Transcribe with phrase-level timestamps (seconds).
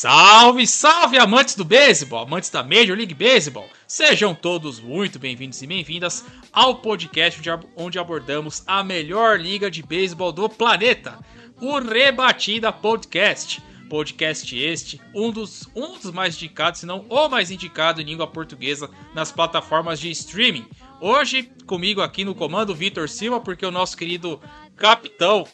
[0.00, 3.68] Salve, salve, amantes do beisebol, amantes da Major League Baseball.
[3.84, 9.68] Sejam todos muito bem-vindos e bem-vindas ao podcast onde ab- onde abordamos a melhor liga
[9.68, 11.18] de beisebol do planeta,
[11.60, 13.60] o Rebatida Podcast.
[13.90, 18.28] Podcast este, um dos, um dos mais indicados, se não o mais indicado em língua
[18.28, 20.68] portuguesa nas plataformas de streaming.
[21.00, 24.40] Hoje, comigo aqui no comando, Vitor Silva, porque o nosso querido
[24.76, 25.44] capitão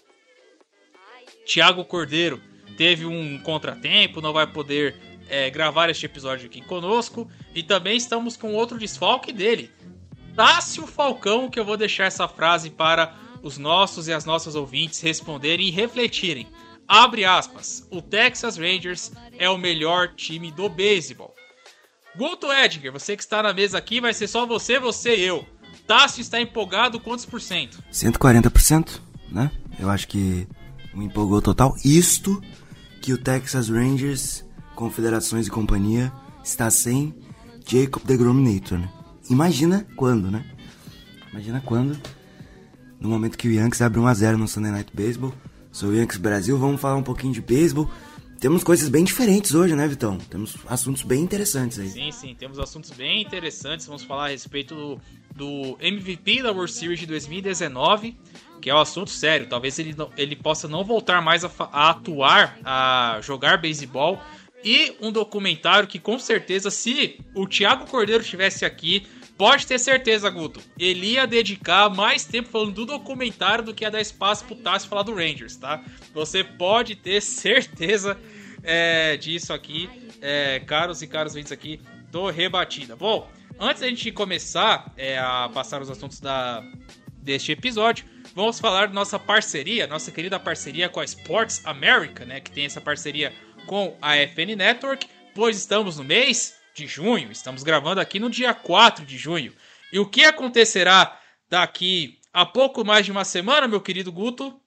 [1.46, 2.42] Tiago Cordeiro
[2.76, 4.94] teve um contratempo, não vai poder
[5.28, 7.28] é, gravar este episódio aqui conosco.
[7.54, 9.70] E também estamos com outro desfalque dele,
[10.34, 15.00] Tássio Falcão, que eu vou deixar essa frase para os nossos e as nossas ouvintes
[15.00, 16.48] responderem e refletirem.
[16.88, 21.34] Abre aspas, o Texas Rangers é o melhor time do beisebol.
[22.16, 25.46] Guto Edgar, você que está na mesa aqui, vai ser só você, você e eu.
[25.86, 27.82] Tássio está empolgado quantos por cento?
[27.92, 29.00] 140%,
[29.30, 29.50] né?
[29.78, 30.46] Eu acho que
[30.92, 31.74] me empolgou total.
[31.84, 32.42] Isto
[33.04, 36.10] que o Texas Rangers, Confederações e Companhia,
[36.42, 37.14] está sem
[37.66, 38.90] Jacob DeGrom-Nator, né?
[39.28, 40.42] Imagina quando, né?
[41.30, 42.00] Imagina quando,
[42.98, 45.34] no momento que o Yankees abre 1x0 no Sunday Night Baseball.
[45.70, 47.90] Sou o Yankees Brasil, vamos falar um pouquinho de beisebol.
[48.40, 50.16] Temos coisas bem diferentes hoje, né, Vitão?
[50.16, 51.90] Temos assuntos bem interessantes aí.
[51.90, 53.84] Sim, sim, temos assuntos bem interessantes.
[53.84, 55.00] Vamos falar a respeito do,
[55.34, 58.16] do MVP da World Series de 2019,
[58.64, 59.46] que é um assunto sério.
[59.46, 64.18] Talvez ele, não- ele possa não voltar mais a, a atuar, a jogar beisebol.
[64.64, 69.06] E um documentário que, com certeza, se o Thiago Cordeiro estivesse aqui,
[69.36, 73.90] pode ter certeza, Guto, ele ia dedicar mais tempo falando do documentário do que ia
[73.90, 75.84] dar espaço pro Tassi falar do Rangers, tá?
[76.14, 78.18] Você pode ter certeza
[78.62, 79.90] é, disso aqui,
[80.22, 81.78] é, caros e caros ouvintes aqui
[82.10, 82.96] do Rebatida.
[82.96, 83.30] Bom,
[83.60, 86.64] antes da gente começar é, a passar os assuntos da,
[87.18, 92.40] deste episódio, vamos falar da nossa parceria, nossa querida parceria com a Sports America, né,
[92.40, 93.32] que tem essa parceria
[93.66, 98.52] com a FN Network, pois estamos no mês de junho, estamos gravando aqui no dia
[98.52, 99.52] 4 de junho.
[99.92, 101.18] E o que acontecerá
[101.48, 104.58] daqui a pouco mais de uma semana, meu querido Guto?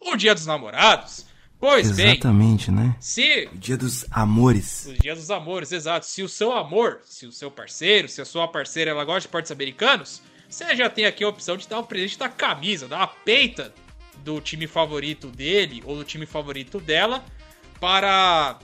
[0.00, 1.26] O Dia dos Namorados.
[1.60, 2.96] Pois bem, Exatamente, né?
[2.98, 4.84] se O dia dos amores.
[4.86, 6.04] os dias dos amores, exato.
[6.06, 9.26] Se o seu amor, se o seu parceiro, se a sua parceira ela gosta de
[9.26, 10.20] esportes americanos,
[10.52, 13.72] você já tem aqui a opção de dar um presente da camisa, da peita
[14.18, 17.24] do time favorito dele ou do time favorito dela
[17.80, 18.58] para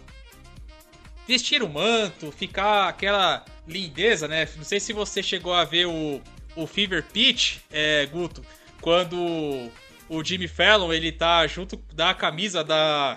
[1.27, 4.47] vestir o manto, ficar aquela lindeza, né?
[4.57, 6.21] Não sei se você chegou a ver o,
[6.55, 8.45] o Fever Pitch, é, Guto,
[8.81, 9.71] quando
[10.09, 13.17] o Jimmy Fallon ele tá junto da camisa da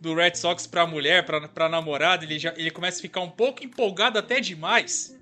[0.00, 3.30] do Red Sox pra mulher, pra, pra namorada, ele, já, ele começa a ficar um
[3.30, 5.19] pouco empolgado até demais.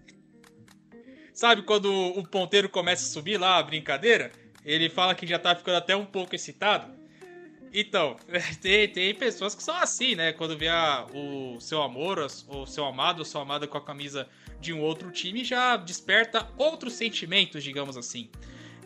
[1.39, 4.33] Sabe quando o ponteiro começa a subir lá, a brincadeira?
[4.65, 6.93] Ele fala que já tá ficando até um pouco excitado.
[7.73, 8.17] Então,
[8.61, 10.33] tem, tem pessoas que são assim, né?
[10.33, 12.19] Quando vê a- o seu amor,
[12.49, 14.29] o seu amado ou sua amada com a camisa
[14.61, 18.29] de um outro time, já desperta outros sentimentos, digamos assim.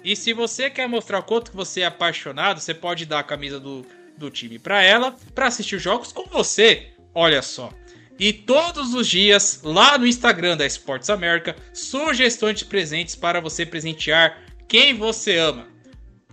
[0.05, 3.25] E se você quer mostrar o quanto que você é apaixonado, você pode dar a
[3.25, 6.93] camisa do, do time pra ela, pra assistir jogos com você.
[7.15, 7.73] Olha só.
[8.23, 13.67] E todos os dias, lá no Instagram da Sports America, sugestões de presentes para você
[13.67, 15.67] presentear quem você ama.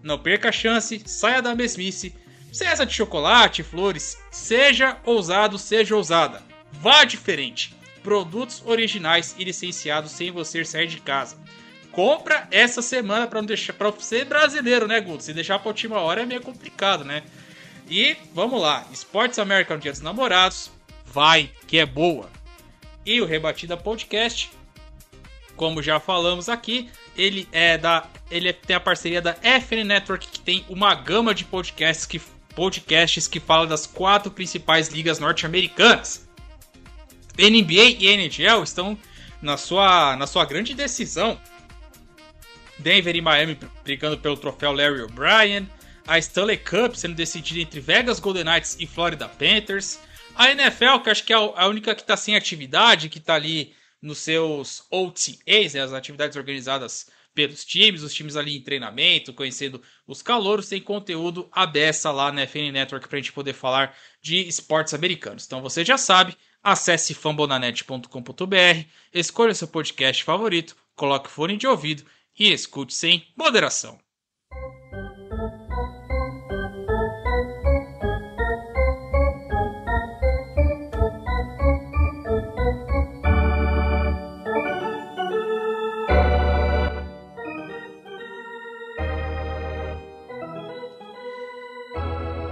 [0.04, 2.14] Não perca a chance, saia da mesmice.
[2.54, 6.44] Seja de chocolate, flores, seja ousado, seja ousada.
[6.74, 7.76] Vá diferente.
[8.04, 11.38] Produtos originais e licenciados sem você sair de casa.
[11.92, 15.24] Compra essa semana para não deixar para ser brasileiro, né, Guto?
[15.24, 17.24] Se deixar para última hora é meio complicado, né?
[17.90, 20.70] E vamos lá, Esportes American Dia dos Namorados,
[21.12, 22.30] vai que é boa.
[23.06, 24.52] E o Rebatida Podcast,
[25.56, 30.40] como já falamos aqui, ele é da ele tem a parceria da FN Network que
[30.40, 32.22] tem uma gama de podcasts que
[32.56, 36.28] podcasts que fala das quatro principais ligas norte-americanas.
[37.38, 38.98] NBA e NHL estão
[39.42, 41.40] na sua na sua grande decisão.
[42.78, 45.68] Denver e Miami brigando pelo troféu Larry O'Brien,
[46.08, 50.00] a Stanley Cup sendo decidida entre Vegas Golden Knights e Florida Panthers,
[50.36, 53.74] a NFL, que acho que é a única que está sem atividade, que está ali
[54.02, 59.82] nos seus OTAs, né, as atividades organizadas pelos times, os times ali em treinamento, conhecendo
[60.08, 64.48] os calouros, tem conteúdo abessa lá na FN Network para a gente poder falar de
[64.48, 65.46] esportes americanos.
[65.46, 72.04] Então você já sabe, acesse fambonanet.com.br, escolha seu podcast favorito, coloque o fone de ouvido
[72.38, 74.00] e escute sem moderação.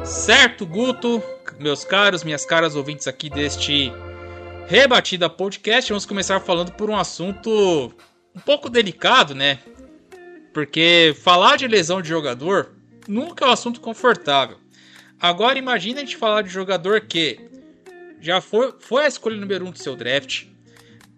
[0.07, 1.21] Certo, Guto,
[1.59, 3.91] meus caros, minhas caras ouvintes aqui deste
[4.65, 7.93] Rebatida Podcast, vamos começar falando por um assunto
[8.33, 9.59] um pouco delicado, né?
[10.53, 12.71] Porque falar de lesão de jogador
[13.05, 14.57] nunca é um assunto confortável.
[15.19, 17.41] Agora imagine a gente falar de jogador que
[18.21, 20.45] já foi, foi a escolha número um do seu draft,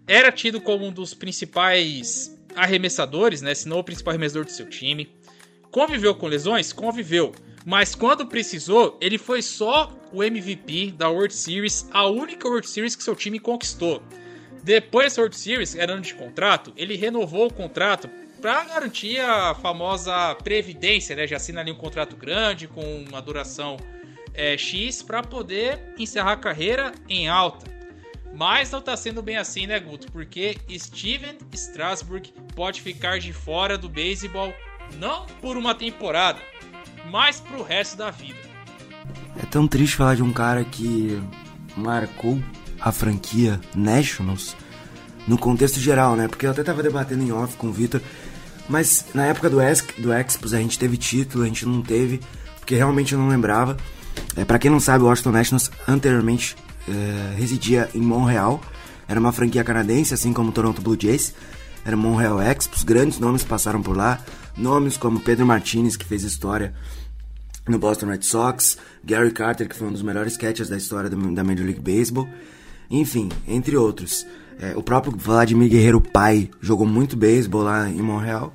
[0.04, 3.54] era tido como um dos principais arremessadores, né?
[3.54, 5.08] Se não o principal arremessador do seu time.
[5.70, 6.72] Conviveu com lesões?
[6.72, 7.32] Conviveu.
[7.64, 12.96] Mas quando precisou, ele foi só o MVP da World Series, a única World Series
[12.96, 14.02] que seu time conquistou.
[14.62, 18.08] Depois da World Series, era ano de contrato, ele renovou o contrato
[18.40, 21.26] para garantir a famosa previdência, né?
[21.26, 23.76] Já assina ali um contrato grande com uma duração
[24.32, 27.70] é, X para poder encerrar a carreira em alta.
[28.32, 30.10] Mas não tá sendo bem assim, né, Guto?
[30.10, 34.54] Porque Steven Strasburg pode ficar de fora do beisebol
[34.98, 36.40] não por uma temporada,
[37.10, 38.38] mas pro resto da vida.
[39.40, 41.20] É tão triste falar de um cara que
[41.76, 42.38] marcou
[42.80, 44.56] a franquia Nationals
[45.26, 46.28] no contexto geral, né?
[46.28, 48.00] Porque eu até tava debatendo em off com o Victor,
[48.68, 52.20] mas na época do, Ex do Expos a gente teve título, a gente não teve,
[52.58, 53.76] porque realmente eu não lembrava.
[54.36, 56.56] É, para quem não sabe, o Washington Nationals anteriormente
[56.88, 58.60] é, residia em Montreal,
[59.08, 61.34] era uma franquia canadense, assim como o Toronto Blue Jays.
[61.84, 64.20] Era Montreal Expos, grandes nomes passaram por lá,
[64.60, 66.74] nomes como Pedro Martinez, que fez história
[67.68, 71.44] no Boston Red Sox, Gary Carter, que foi um dos melhores catchers da história da
[71.44, 72.28] Major League Baseball,
[72.90, 74.26] enfim, entre outros.
[74.60, 78.52] É, o próprio Vladimir Guerreiro pai jogou muito beisebol lá em Montreal.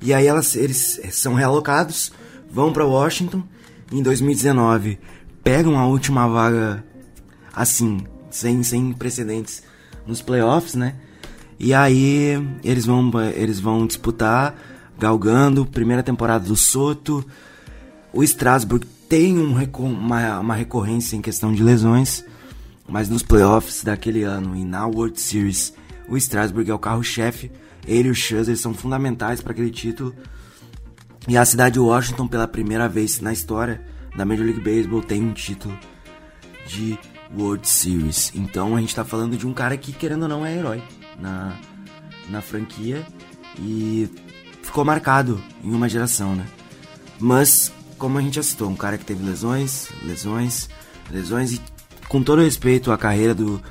[0.00, 2.12] E aí elas, eles são realocados,
[2.50, 3.42] vão para Washington.
[3.90, 4.98] Em 2019
[5.42, 6.84] pegam a última vaga
[7.52, 9.62] assim, sem, sem precedentes
[10.06, 10.94] nos playoffs, né?
[11.58, 12.32] E aí
[12.64, 14.54] eles vão, eles vão disputar,
[15.02, 17.26] galgando, primeira temporada do Soto,
[18.12, 22.24] o Strasbourg tem um, uma, uma recorrência em questão de lesões,
[22.88, 25.74] mas nos playoffs daquele ano e na World Series,
[26.08, 27.50] o Strasbourg é o carro-chefe.
[27.84, 30.14] Ele e o Scherzer são fundamentais para aquele título.
[31.26, 33.80] E a cidade de Washington, pela primeira vez na história
[34.16, 35.76] da Major League Baseball, tem um título
[36.68, 36.96] de
[37.36, 38.30] World Series.
[38.36, 40.80] Então a gente está falando de um cara que, querendo ou não, é herói
[41.18, 41.58] na,
[42.28, 43.04] na franquia
[43.58, 44.08] e
[44.72, 46.46] ficou marcado em uma geração, né?
[47.20, 50.66] Mas como a gente já citou, um cara que teve lesões, lesões,
[51.10, 51.60] lesões e
[52.08, 53.62] com todo respeito à carreira do,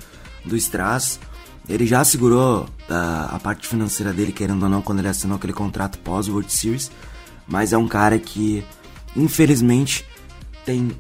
[0.46, 1.20] do Strass,
[1.68, 5.54] ele já segurou a, a parte financeira dele, querendo ou não, quando ele assinou aquele
[5.54, 6.92] contrato pós-World Series,
[7.48, 8.64] mas é um cara que,
[9.16, 10.06] infelizmente,
[10.64, 10.96] tem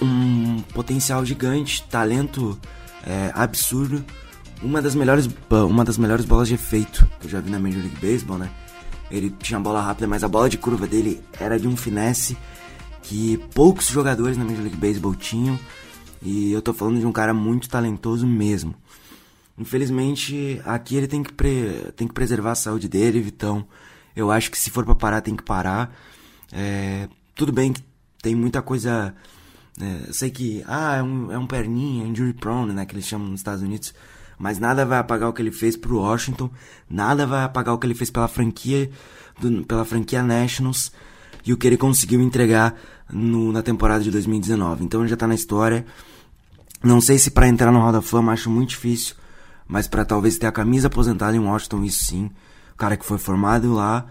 [0.00, 2.58] um potencial gigante, talento
[3.06, 4.02] é, absurdo,
[4.62, 7.82] uma das melhores uma das melhores bolas de efeito que eu já vi na Major
[7.82, 8.50] League Baseball, né?
[9.10, 12.36] Ele tinha bola rápida, mas a bola de curva dele era de um finesse
[13.02, 15.58] que poucos jogadores na Major League Baseball tinham.
[16.22, 18.74] E eu tô falando de um cara muito talentoso mesmo.
[19.58, 21.92] Infelizmente, aqui ele tem que, pre...
[21.94, 23.66] tem que preservar a saúde dele, Vitão.
[24.14, 25.94] Eu acho que se for para parar, tem que parar.
[26.52, 27.08] É...
[27.34, 27.82] Tudo bem que
[28.20, 29.14] tem muita coisa.
[29.80, 30.12] É...
[30.12, 33.40] sei que, ah, é um, é um perninha, injury prone, né, que eles chamam nos
[33.40, 33.94] Estados Unidos.
[34.38, 36.50] Mas nada vai apagar o que ele fez pro Washington.
[36.88, 38.90] Nada vai apagar o que ele fez pela franquia,
[39.40, 39.64] do...
[39.64, 40.92] pela franquia Nationals.
[41.44, 42.74] E o que ele conseguiu entregar
[43.10, 44.84] no, na temporada de 2019.
[44.84, 45.86] Então ele já tá na história.
[46.82, 49.14] Não sei se para entrar no Hall da Fama acho muito difícil,
[49.66, 52.30] mas para talvez ter a camisa aposentada em Washington, isso sim.
[52.72, 54.06] O cara que foi formado lá,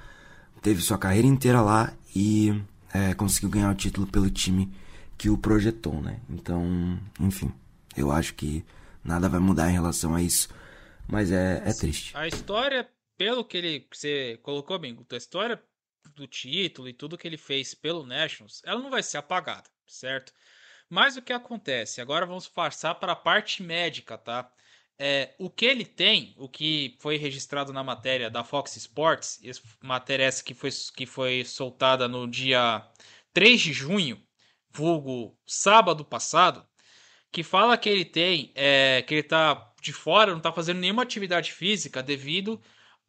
[0.62, 2.60] teve sua carreira inteira lá e
[2.94, 4.72] é, conseguiu ganhar o título pelo time
[5.17, 6.17] que o projetou, né?
[6.29, 7.51] Então, enfim,
[7.96, 8.65] eu acho que
[9.05, 10.50] nada vai mudar em relação a isso,
[11.07, 12.17] mas é, é triste.
[12.17, 15.62] A história, pelo que ele você colocou bem, a história
[16.15, 20.33] do título e tudo que ele fez pelo Nationals, ela não vai ser apagada, certo?
[20.89, 22.01] Mas o que acontece?
[22.01, 24.51] Agora vamos passar para a parte médica, tá?
[24.97, 29.41] É, o que ele tem, o que foi registrado na matéria da Fox Sports,
[29.81, 32.88] matéria essa que foi, que foi soltada no dia
[33.33, 34.24] 3 de junho,
[34.69, 36.65] vulgo sábado passado,
[37.35, 41.03] que fala que ele tem, é, que ele tá de fora, não tá fazendo nenhuma
[41.03, 42.61] atividade física devido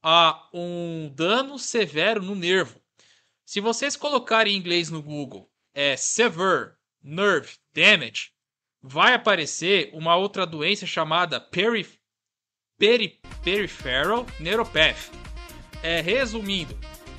[0.02, 2.80] a um dano severo no nervo.
[3.44, 8.32] Se vocês colocarem em inglês no Google é Severe Nerve Damage,
[8.82, 11.86] vai aparecer uma outra doença chamada peri,
[12.76, 15.08] peri, Peripheral Neuropathy.
[15.84, 16.76] É, resumindo,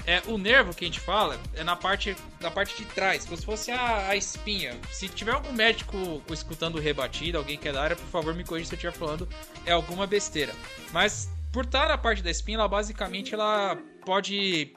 [0.07, 3.35] é, o nervo que a gente fala é na parte, na parte de trás, como
[3.35, 4.73] se fosse a, a espinha.
[4.89, 8.69] Se tiver algum médico escutando rebatida, alguém que é da área, por favor me corrija
[8.69, 9.27] se eu estiver falando
[9.65, 10.53] é alguma besteira.
[10.93, 14.73] Mas por estar na parte da espinha, ela basicamente ela pode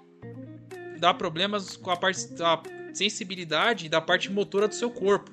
[0.99, 2.61] dar problemas com a parte da
[2.93, 5.31] sensibilidade da parte motora do seu corpo.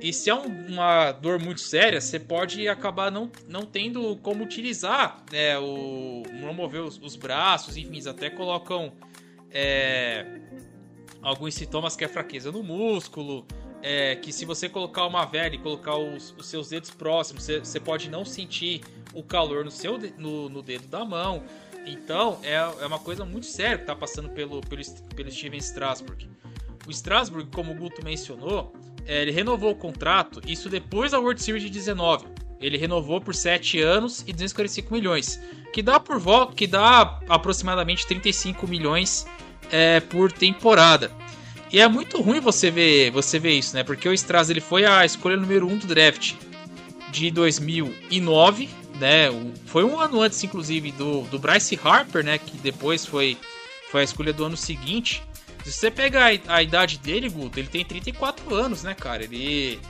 [0.00, 4.42] E se é um, uma dor muito séria, você pode acabar não, não tendo como
[4.42, 8.92] utilizar né, o, não mover os, os braços, enfim, eles até colocam
[9.52, 10.26] é,
[11.22, 13.46] alguns sintomas que é fraqueza no músculo,
[13.82, 17.80] é, que se você colocar uma vela e colocar os, os seus dedos próximos, você,
[17.80, 18.82] pode não sentir
[19.12, 21.42] o calor no seu no, no dedo da mão.
[21.84, 24.82] Então é, é uma coisa muito séria que está passando pelo, pelo,
[25.16, 26.30] pelo Steven Strasberg.
[26.86, 28.72] O Strasbourg, como o Guto mencionou,
[29.04, 32.26] é, ele renovou o contrato, isso depois da World Series de 19.
[32.60, 35.40] Ele renovou por 7 anos e 245 milhões,
[35.72, 39.26] que dá por volta, que dá aproximadamente 35 milhões
[39.72, 41.10] é, por temporada.
[41.72, 43.82] E é muito ruim você ver, você ver isso, né?
[43.82, 46.34] Porque o Stras ele foi a escolha número 1 um do draft
[47.10, 48.68] de 2009,
[49.00, 49.28] né?
[49.64, 52.36] Foi um ano antes, inclusive, do, do Bryce Harper, né?
[52.36, 53.38] Que depois foi,
[53.90, 55.22] foi a escolha do ano seguinte.
[55.64, 59.24] Se você pegar a idade dele, Guto, ele tem 34 anos, né, cara?
[59.24, 59.80] Ele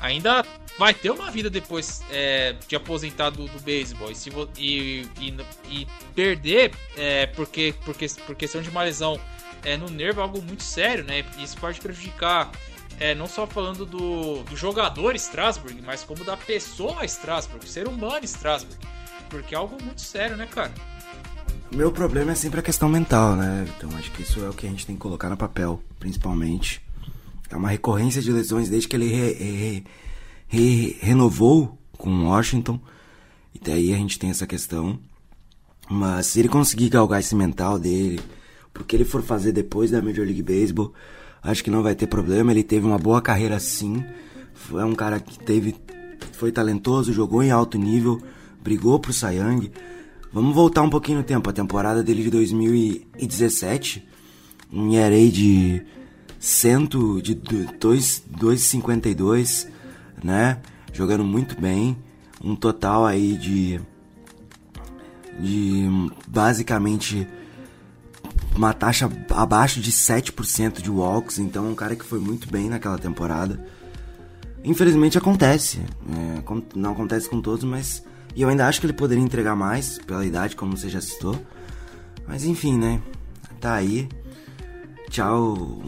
[0.00, 0.44] ainda
[0.78, 4.10] vai ter uma vida depois é, de aposentado do, beisebol.
[4.10, 5.36] E, se e, e,
[5.68, 9.20] e perder é, porque, porque, por questão de uma lesão
[9.64, 11.24] é, no nervo é algo muito sério, né?
[11.38, 12.50] Isso pode prejudicar
[12.98, 18.24] é, não só falando do, do jogador Strasbourg, mas como da pessoa Strasbourg, ser humano
[18.24, 18.78] Strasbourg.
[19.28, 20.72] Porque é algo muito sério, né, cara?
[21.72, 23.66] Meu problema é sempre a questão mental, né?
[23.76, 26.80] Então acho que isso é o que a gente tem que colocar no papel, principalmente.
[27.50, 29.84] É uma recorrência de lesões desde que ele re, re,
[30.54, 32.78] re, renovou com Washington.
[33.54, 34.98] E daí a gente tem essa questão.
[35.90, 38.20] Mas se ele conseguir galgar esse mental dele,
[38.72, 40.94] porque ele for fazer depois da Major League Baseball,
[41.42, 42.52] acho que não vai ter problema.
[42.52, 44.02] Ele teve uma boa carreira sim.
[44.72, 45.74] É um cara que teve,
[46.32, 48.22] foi talentoso, jogou em alto nível,
[48.62, 49.70] brigou pro Young.
[50.32, 51.50] Vamos voltar um pouquinho no tempo.
[51.50, 54.08] A temporada dele de 2017,
[54.72, 55.82] um ERA de
[56.38, 56.88] 100,
[57.22, 59.73] de 2,52,
[60.24, 60.58] né?
[60.92, 61.96] Jogando muito bem.
[62.42, 63.80] Um total aí de
[65.38, 65.88] de
[66.28, 67.26] basicamente
[68.54, 72.96] uma taxa abaixo de 7% de walks, então um cara que foi muito bem naquela
[72.96, 73.64] temporada.
[74.62, 76.42] Infelizmente acontece, é,
[76.74, 78.02] não acontece com todos, mas
[78.34, 81.38] e eu ainda acho que ele poderia entregar mais, pela idade, como você já citou.
[82.26, 83.00] Mas enfim, né?
[83.60, 84.08] Tá aí.
[85.08, 85.82] Tchau.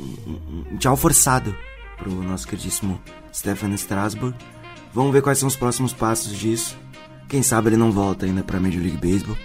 [0.78, 1.54] Tchau forçado
[1.96, 3.00] pro nosso queridíssimo
[3.32, 4.36] Stefan Strasburg.
[4.92, 6.76] Vamos ver quais são os próximos passos disso.
[7.28, 9.36] Quem sabe ele não volta ainda pra Major League Baseball.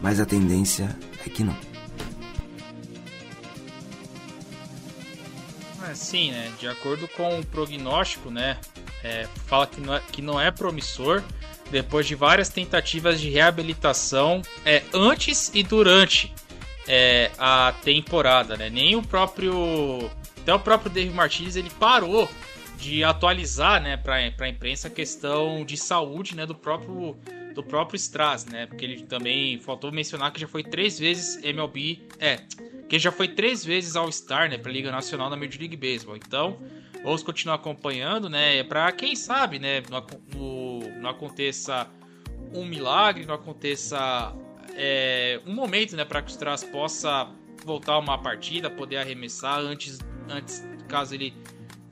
[0.00, 0.96] Mas a tendência
[1.26, 1.56] é que não.
[5.88, 6.50] É, sim, né?
[6.58, 8.58] De acordo com o prognóstico, né?
[9.02, 11.22] É, fala que não, é, que não é promissor
[11.70, 16.34] depois de várias tentativas de reabilitação é, antes e durante
[16.86, 18.70] é, a temporada, né?
[18.70, 20.10] Nem o próprio
[20.42, 22.28] até o próprio Dave Martinez ele parou
[22.78, 27.16] de atualizar, né, para a imprensa a questão de saúde, né, do próprio
[27.54, 28.66] do próprio Strass, né?
[28.66, 32.38] Porque ele também faltou mencionar que já foi três vezes MLB, é,
[32.88, 36.16] que já foi três vezes All Star, né, para Liga Nacional na Major League Baseball.
[36.16, 36.58] Então
[37.02, 38.62] vamos continuar acompanhando, né?
[38.62, 39.82] Para quem sabe, né?
[40.34, 41.88] No, não aconteça
[42.54, 44.34] um milagre, não aconteça
[44.74, 46.04] é, um momento, né?
[46.04, 47.28] Para que o Stras possa
[47.64, 49.98] voltar uma partida, poder arremessar antes,
[50.30, 51.34] antes caso ele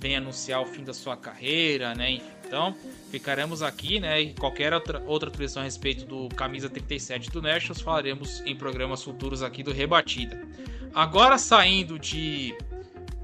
[0.00, 2.21] venha anunciar o fim da sua carreira, né?
[2.47, 2.75] Então
[3.11, 4.21] ficaremos aqui, né?
[4.21, 9.02] E qualquer outra, outra atualização a respeito do camisa 37 do Nationals falaremos em programas
[9.02, 10.40] futuros aqui do Rebatida.
[10.95, 12.57] Agora saindo de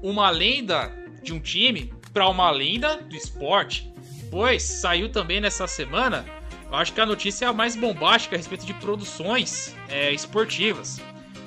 [0.01, 0.91] uma lenda
[1.23, 3.91] de um time para uma lenda do esporte.
[4.29, 6.25] Pois saiu também nessa semana,
[6.67, 10.99] eu acho que a notícia é a mais bombástica a respeito de produções é, esportivas.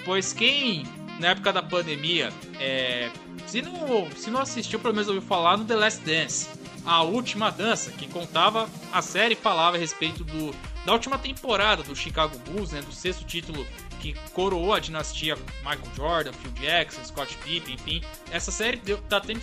[0.04, 0.84] Pois quem,
[1.18, 3.10] na época da pandemia, é,
[3.46, 6.48] se, não, se não assistiu, pelo menos ouviu falar no The Last Dance,
[6.84, 11.94] a última dança, que contava, a série falava a respeito do, da última temporada do
[11.94, 13.66] Chicago Bulls, né, do sexto título
[14.00, 18.02] que coroou a dinastia Michael Jordan, Phil Jackson, Scott Pippen, enfim.
[18.30, 19.40] Essa série tá tendo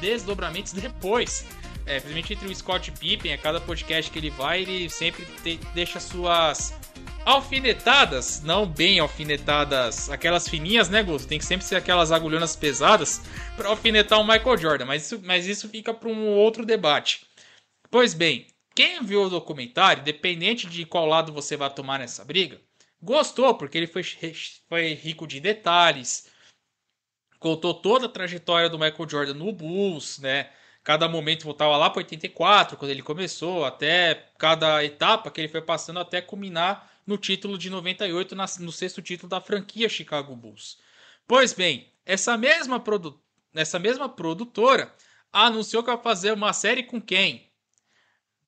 [0.00, 1.46] desdobramentos depois.
[1.86, 5.58] É, principalmente entre o Scott Pippen, a cada podcast que ele vai, ele sempre te,
[5.72, 6.74] deixa suas
[7.26, 11.26] alfinetadas, não bem alfinetadas, aquelas fininhas, né, Gusto?
[11.26, 13.20] Tem que sempre ser aquelas agulhonas pesadas
[13.56, 17.26] para alfinetar o Michael Jordan, mas isso, mas isso fica para um outro debate.
[17.90, 22.60] Pois bem, quem viu o documentário, dependente de qual lado você vai tomar nessa briga,
[23.02, 24.04] gostou, porque ele foi,
[24.68, 26.28] foi rico de detalhes,
[27.40, 30.48] contou toda a trajetória do Michael Jordan no Bulls, né?
[30.84, 35.60] Cada momento voltava lá para 84, quando ele começou, até cada etapa que ele foi
[35.60, 40.78] passando até culminar no título de 98, no sexto título da franquia Chicago Bulls.
[41.26, 43.20] Pois bem, essa mesma, produ
[43.54, 44.92] essa mesma produtora
[45.32, 47.50] anunciou que vai fazer uma série com quem?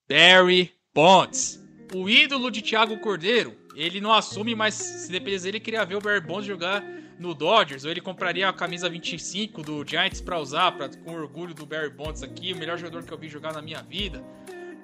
[0.08, 1.62] Barry Bonds,
[1.94, 3.56] o ídolo de Thiago Cordeiro.
[3.74, 6.82] Ele não assume, mas se dependesse dele, queria ver o Barry Bonds jogar
[7.18, 11.54] no Dodgers, ou ele compraria a camisa 25 do Giants para usar, pra, com orgulho
[11.54, 14.24] do Barry Bonds aqui, o melhor jogador que eu vi jogar na minha vida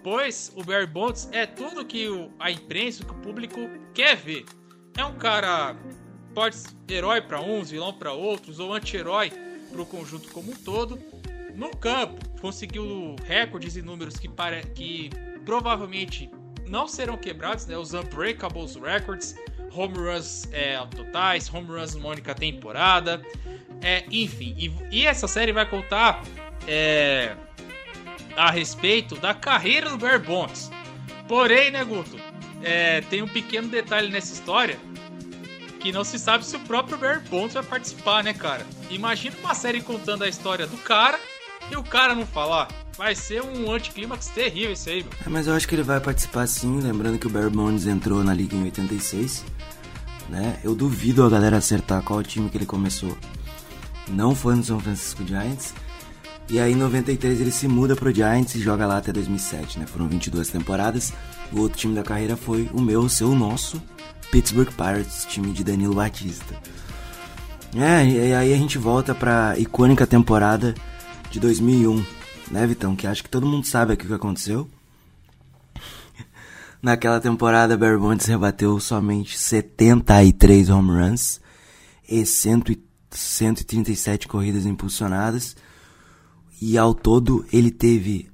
[0.04, 3.58] pois o Barry Bonds é tudo que o, a imprensa, que o público
[3.94, 4.44] quer ver.
[4.96, 5.74] É um cara
[6.34, 9.32] pode ser herói para uns, vilão para outros, ou anti-herói
[9.72, 11.00] para o conjunto como um todo.
[11.54, 14.62] No campo, conseguiu recordes e números que, pare...
[14.74, 15.08] que
[15.46, 16.30] provavelmente
[16.68, 17.78] não serão quebrados, né?
[17.78, 19.34] Os Unbreakables Records,
[19.72, 23.22] home runs é, totais, home runs numa única temporada,
[23.80, 24.54] é, enfim.
[24.58, 26.22] E, e essa série vai contar
[26.66, 27.36] é,
[28.36, 30.70] a respeito da carreira do Barry Bonds.
[31.28, 32.16] Porém, né, Guto,
[32.62, 34.78] é, tem um pequeno detalhe nessa história
[35.80, 38.66] que não se sabe se o próprio Barry Bonds vai participar, né, cara?
[38.90, 41.20] Imagina uma série contando a história do cara
[41.70, 42.68] e o cara não falar.
[42.96, 45.12] Vai ser um anticlímax terrível isso aí, meu.
[45.26, 48.24] É, mas eu acho que ele vai participar sim, lembrando que o Barry Bonds entrou
[48.24, 49.44] na liga em 86,
[50.30, 50.58] né?
[50.64, 53.16] Eu duvido a galera acertar qual time que ele começou.
[54.08, 55.74] Não foi no São Francisco Giants.
[56.48, 59.86] E aí em 93 ele se muda pro Giants e joga lá até 2007, né?
[59.86, 61.12] Foram 22 temporadas.
[61.50, 63.82] O outro time da carreira foi o meu, o seu, o nosso
[64.30, 66.54] Pittsburgh Pirates, time de Danilo Batista.
[67.74, 70.74] É, e aí a gente volta pra icônica temporada
[71.30, 72.04] de 2001,
[72.50, 72.94] né, Vitão?
[72.94, 74.68] Que acho que todo mundo sabe aqui o que aconteceu.
[76.80, 81.40] Naquela temporada, Barry Bonds rebateu somente 73 home runs
[82.08, 85.56] e 137 corridas impulsionadas
[86.64, 88.30] e ao todo ele teve.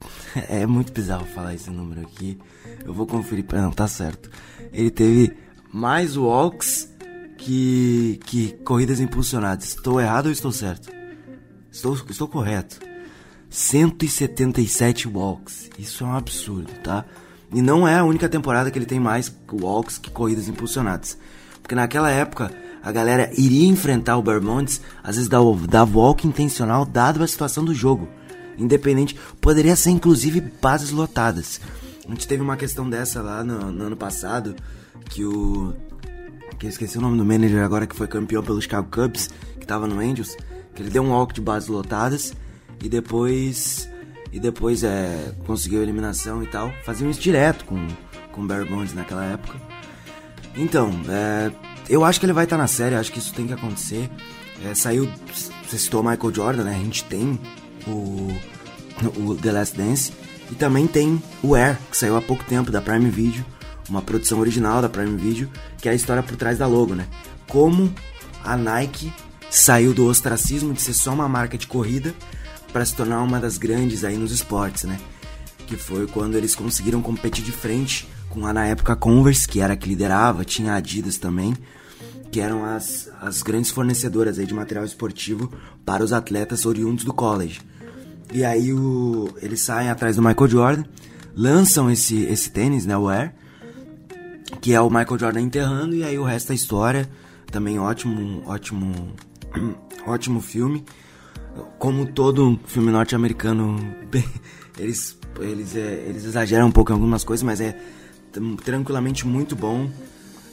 [0.48, 2.38] É muito bizarro falar esse número aqui.
[2.84, 3.46] Eu vou conferir.
[3.54, 4.30] Não, tá certo.
[4.70, 5.34] Ele teve
[5.72, 6.90] mais walks
[7.38, 9.68] que, que corridas impulsionadas.
[9.68, 10.90] Estou errado ou estou certo?
[11.72, 12.78] Estou, estou correto.
[13.48, 15.70] 177 walks.
[15.78, 17.06] Isso é um absurdo, tá?
[17.50, 21.16] E não é a única temporada que ele tem mais walks que corridas impulsionadas.
[21.62, 22.52] Porque naquela época
[22.86, 27.74] a galera iria enfrentar o Bermontes, às vezes dava walk intencional dado a situação do
[27.74, 28.08] jogo.
[28.56, 31.60] Independente, poderia ser inclusive bases lotadas.
[32.06, 34.54] A gente teve uma questão dessa lá no, no ano passado,
[35.10, 35.74] que o.
[36.60, 39.66] que eu esqueci o nome do manager agora, que foi campeão pelo Chicago Cubs, que
[39.66, 40.36] tava no Angels,
[40.72, 42.34] que ele deu um walk de bases lotadas
[42.80, 43.90] e depois.
[44.32, 46.70] E depois é, conseguiu a eliminação e tal.
[46.84, 47.84] Faziam isso direto com,
[48.30, 49.60] com o Barry naquela época.
[50.54, 51.50] Então, é,
[51.88, 54.10] eu acho que ele vai estar tá na série, acho que isso tem que acontecer.
[54.64, 55.08] É, saiu,
[55.68, 56.74] você citou Michael Jordan, né?
[56.74, 57.38] A gente tem
[57.86, 58.28] o,
[59.16, 60.12] o The Last Dance
[60.50, 63.44] e também tem o Air, que saiu há pouco tempo da Prime Video,
[63.88, 67.06] uma produção original da Prime Video, que é a história por trás da logo, né?
[67.48, 67.92] Como
[68.42, 69.12] a Nike
[69.50, 72.14] saiu do ostracismo de ser só uma marca de corrida
[72.72, 74.98] para se tornar uma das grandes aí nos esportes, né?
[75.66, 79.72] Que foi quando eles conseguiram competir de frente com a na época Converse, que era
[79.72, 81.56] a que liderava, tinha a Adidas também,
[82.30, 85.50] que eram as, as grandes fornecedoras aí de material esportivo
[85.86, 87.62] para os atletas oriundos do college.
[88.30, 90.84] E aí o, eles saem atrás do Michael Jordan,
[91.34, 93.32] lançam esse, esse tênis, né, o Air,
[94.60, 97.08] que é o Michael Jordan enterrando, e aí o resto da história,
[97.50, 99.14] também ótimo, ótimo,
[100.06, 100.84] ótimo filme.
[101.78, 103.78] Como todo filme norte-americano,
[104.78, 107.74] eles, eles, é, eles exageram um pouco em algumas coisas, mas é
[108.64, 109.88] tranquilamente muito bom.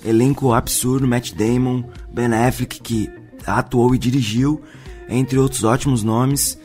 [0.06, 3.10] Elenco absurdo, Matt Damon, Ben Affleck, que
[3.46, 4.62] atuou e dirigiu,
[5.08, 6.58] entre outros ótimos nomes.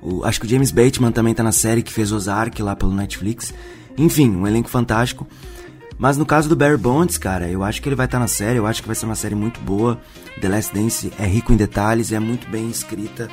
[0.00, 2.94] O, acho que o James Bateman também tá na série que fez Ozark lá pelo
[2.94, 3.52] Netflix.
[3.98, 5.26] Enfim, um elenco fantástico.
[5.98, 8.28] Mas no caso do Barry Bonds, cara, eu acho que ele vai estar tá na
[8.28, 9.98] série, eu acho que vai ser uma série muito boa.
[10.40, 13.28] The Last Dance é rico em detalhes, é muito bem escrita,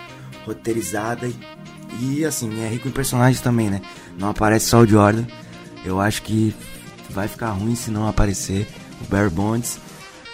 [0.45, 1.35] roteirizada e,
[1.99, 3.81] e assim, é rico em personagens também, né?
[4.17, 5.25] Não aparece só o Jordan.
[5.85, 6.55] Eu acho que
[7.13, 8.67] vai ficar ruim se não aparecer
[9.01, 9.79] o Barry Bonds.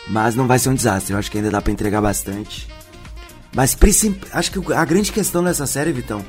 [0.08, 2.68] Mas não vai ser um desastre, eu acho que ainda dá para entregar bastante.
[3.54, 3.78] Mas
[4.32, 6.26] acho que a grande questão dessa série, Vitão,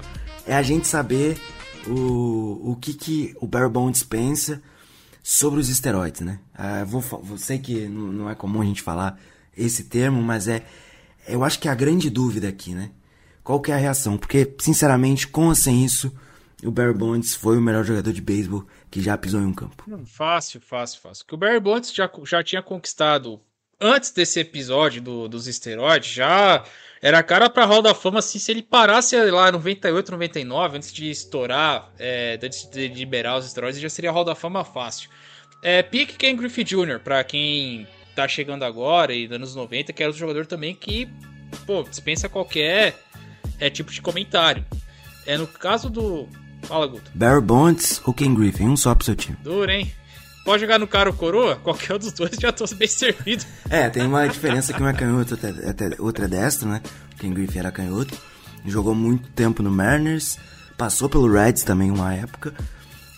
[0.46, 1.38] é a gente saber
[1.86, 4.60] o, o que, que o Barry Bonds pensa
[5.22, 6.40] sobre os esteroides, né?
[6.54, 9.18] Ah, vou, vou sei que não, é comum a gente falar
[9.56, 10.62] esse termo, mas é,
[11.28, 12.90] eu acho que é a grande dúvida aqui, né?
[13.42, 14.16] Qual que é a reação?
[14.16, 16.12] Porque, sinceramente, com ou sem isso,
[16.64, 19.84] o Barry Bonds foi o melhor jogador de beisebol que já pisou em um campo.
[20.06, 21.26] Fácil, fácil, fácil.
[21.26, 23.40] Que o Barry Bonds já, já tinha conquistado
[23.80, 26.62] antes desse episódio do, dos esteroides, já
[27.00, 31.10] era cara pra Hall da Fama assim, se ele parasse lá 98, 99, antes de
[31.10, 35.08] estourar, é, antes de liberar os esteroides, já seria Hall da Fama fácil.
[35.62, 40.12] É, Pique Ken Griffey Jr., pra quem tá chegando agora e anos 90, que era
[40.12, 41.08] um jogador também que,
[41.66, 42.98] pô, dispensa qualquer
[43.58, 44.64] é, tipo de comentário.
[45.26, 46.28] É no caso do.
[46.62, 47.10] Fala, Guto.
[47.14, 48.66] Barry Bonds ou Ken Griffey?
[48.66, 49.36] Um só pro seu time.
[49.42, 49.92] Duro, hein?
[50.44, 51.56] Pode jogar no cara ou coroa?
[51.56, 53.44] Qualquer um dos dois já tô bem servido.
[53.68, 55.38] É, tem uma diferença que um é canhoto,
[56.00, 56.80] outro é destro, né?
[57.18, 58.18] Ken Griffey era canhoto.
[58.66, 60.38] Jogou muito tempo no Mariners.
[60.76, 62.52] Passou pelo Reds também uma época.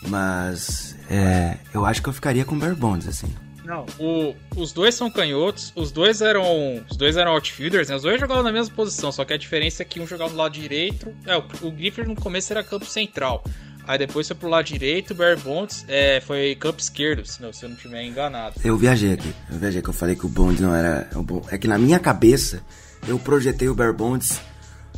[0.09, 3.33] Mas é, eu acho que eu ficaria com Barry Bonds, assim.
[3.72, 6.85] Não, o, os dois são canhotos, os dois eram.
[6.90, 7.96] Os dois eram outfielders, né?
[7.96, 10.37] Os dois jogavam na mesma posição, só que a diferença é que um jogava do
[10.37, 11.11] lado direito.
[11.26, 13.42] É, o, o Griffith no começo era campo central.
[13.87, 17.50] Aí depois foi pro lado direito, o Barry Bonds é, foi campo esquerdo, se, não,
[17.50, 18.56] se eu não estiver enganado.
[18.62, 19.35] Eu viajei aqui.
[19.50, 21.08] Eu viajei que eu falei que o Bonds não era.
[21.50, 22.62] É que na minha cabeça
[23.08, 24.38] eu projetei o Barry Bonds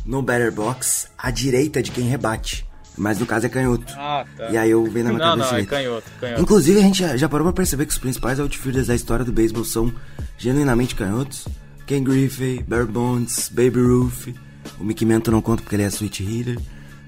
[0.05, 2.67] no batter box à direita de quem rebate.
[2.97, 3.93] Mas no caso é canhoto.
[3.97, 4.49] Ah, tá.
[4.49, 5.51] E aí eu venho na minha não, cabeça.
[5.53, 6.41] Não, é canhoto, canhoto.
[6.41, 9.65] Inclusive, a gente já, parou pra perceber que os principais outfielders da história do beisebol
[9.65, 9.93] são
[10.37, 11.47] genuinamente canhotos.
[11.85, 14.35] Ken Griffey, Barry Bonds, Baby Ruth.
[14.79, 16.57] O Mickey Mantle não conta porque ele é switch hitter.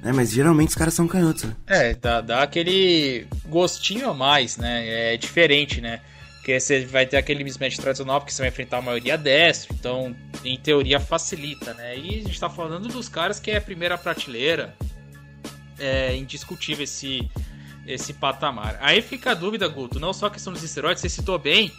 [0.03, 1.55] É, mas geralmente os caras são canhotos, né?
[1.65, 5.13] É, dá, dá aquele gostinho a mais, né?
[5.13, 5.99] É diferente, né?
[6.35, 10.15] Porque você vai ter aquele mismatch tradicional, porque você vai enfrentar a maioria destro, então,
[10.45, 11.97] em teoria, facilita, né?
[11.97, 14.73] E a gente tá falando dos caras que é a primeira prateleira,
[15.79, 17.29] é indiscutível esse,
[17.85, 18.77] esse patamar.
[18.81, 21.71] Aí fica a dúvida, Guto, não só a questão dos esteroides, você citou bem,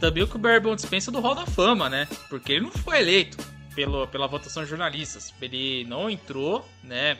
[0.00, 2.08] também o que o Barry Bonds pensa do Hall da Fama, né?
[2.28, 3.36] Porque ele não foi eleito
[3.74, 5.32] pelo, pela votação de jornalistas.
[5.40, 7.18] Ele não entrou, né?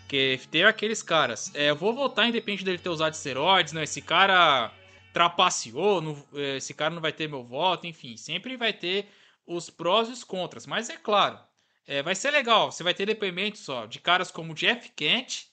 [0.00, 1.50] Porque teve aqueles caras.
[1.54, 3.84] É, eu vou votar independente dele ter usado esteroides, né?
[3.84, 4.72] Esse cara
[5.12, 8.16] trapaceou, não, é, esse cara não vai ter meu voto, enfim.
[8.16, 9.08] Sempre vai ter
[9.46, 10.66] os prós e os contras.
[10.66, 11.38] Mas é claro,
[11.86, 12.72] é, vai ser legal.
[12.72, 15.46] Você vai ter depoimentos só de caras como Jeff Kent,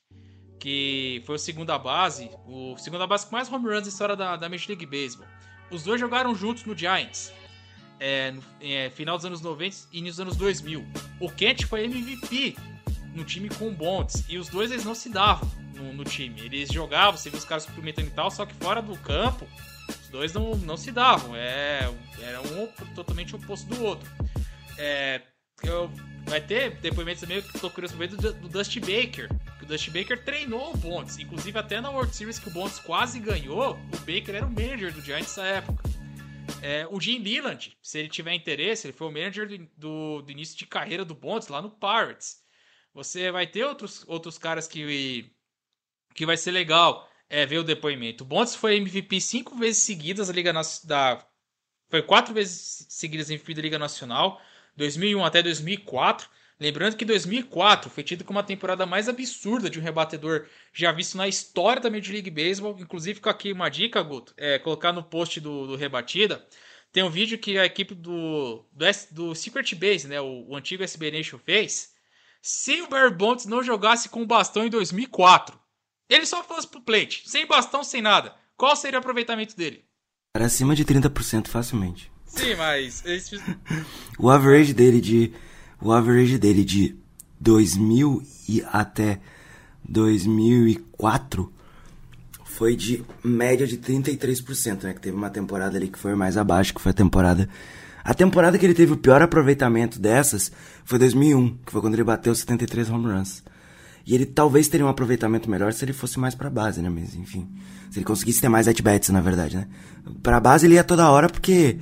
[0.59, 4.35] que foi o segunda base, o segunda base com mais home runs da história da,
[4.35, 5.27] da Major League Baseball.
[5.71, 7.31] Os dois jogaram juntos no Giants.
[7.99, 10.85] É, no é, final dos anos 90 e início dos anos 2000.
[11.19, 12.55] O Kent foi MVP
[13.13, 14.23] no time com Bonds.
[14.27, 16.39] E os dois eles não se davam no, no, time.
[16.41, 19.45] Eles jogavam, você viu os caras cumprimentando e tal, só que fora do campo,
[19.89, 21.35] os dois não, não se davam.
[21.35, 21.91] É,
[22.21, 24.09] era um totalmente oposto do outro.
[24.77, 25.21] É,
[25.63, 25.91] eu,
[26.25, 29.29] vai ter depoimentos também que eu tô curioso do, do Dusty Baker
[29.69, 31.19] Dusty Baker treinou o Bonds.
[31.19, 34.91] Inclusive, até na World Series que o Bonds quase ganhou, o Baker era o manager
[34.91, 35.83] do Giants nessa época.
[36.63, 40.31] É, o Jim Leland, se ele tiver interesse, ele foi o manager do, do, do,
[40.31, 42.41] início de carreira do Bonds lá no Pirates.
[42.95, 45.31] Você vai ter outros, outros caras que,
[46.15, 48.23] que vai ser legal é, ver o depoimento.
[48.23, 50.51] O Bonds foi MVP cinco vezes seguidas da Liga
[50.83, 51.23] da
[51.89, 54.41] Foi quatro vezes seguidas MVP da Liga Nacional,
[54.75, 56.27] 2001 até 2004.
[56.59, 61.17] Lembrando que 2004 foi tido como a temporada mais absurda de um rebatedor já visto
[61.17, 62.75] na história da Major League Baseball.
[62.77, 66.45] Inclusive, fica aqui uma dica, Guto, é, colocar no post do, do Rebatida.
[66.91, 70.83] Tem um vídeo que a equipe do, do, do Secret Base, né, o, o, antigo
[70.83, 71.93] SB Nation, fez.
[72.41, 75.57] Se o Barry Bonds não jogasse com bastão em 2004,
[76.09, 79.85] ele só fosse pro plate, sem bastão, sem nada, qual seria o aproveitamento dele?
[80.35, 82.11] Era acima de 30% facilmente.
[82.25, 83.03] Sim, mas...
[84.19, 85.33] o average dele de
[85.81, 86.95] o average dele de
[87.39, 89.19] 2000 e até
[89.87, 91.51] 2004
[92.43, 94.93] foi de média de 33%, né?
[94.93, 97.47] Que teve uma temporada ali que foi mais abaixo, que foi a temporada.
[98.03, 100.51] A temporada que ele teve o pior aproveitamento dessas
[100.83, 103.43] foi 2001, que foi quando ele bateu 73 home runs.
[104.05, 106.89] E ele talvez teria um aproveitamento melhor se ele fosse mais pra base, né?
[106.89, 107.47] Mas enfim.
[107.91, 109.67] Se ele conseguisse ter mais at-bats, na verdade, né?
[110.21, 111.77] Pra base ele ia toda hora porque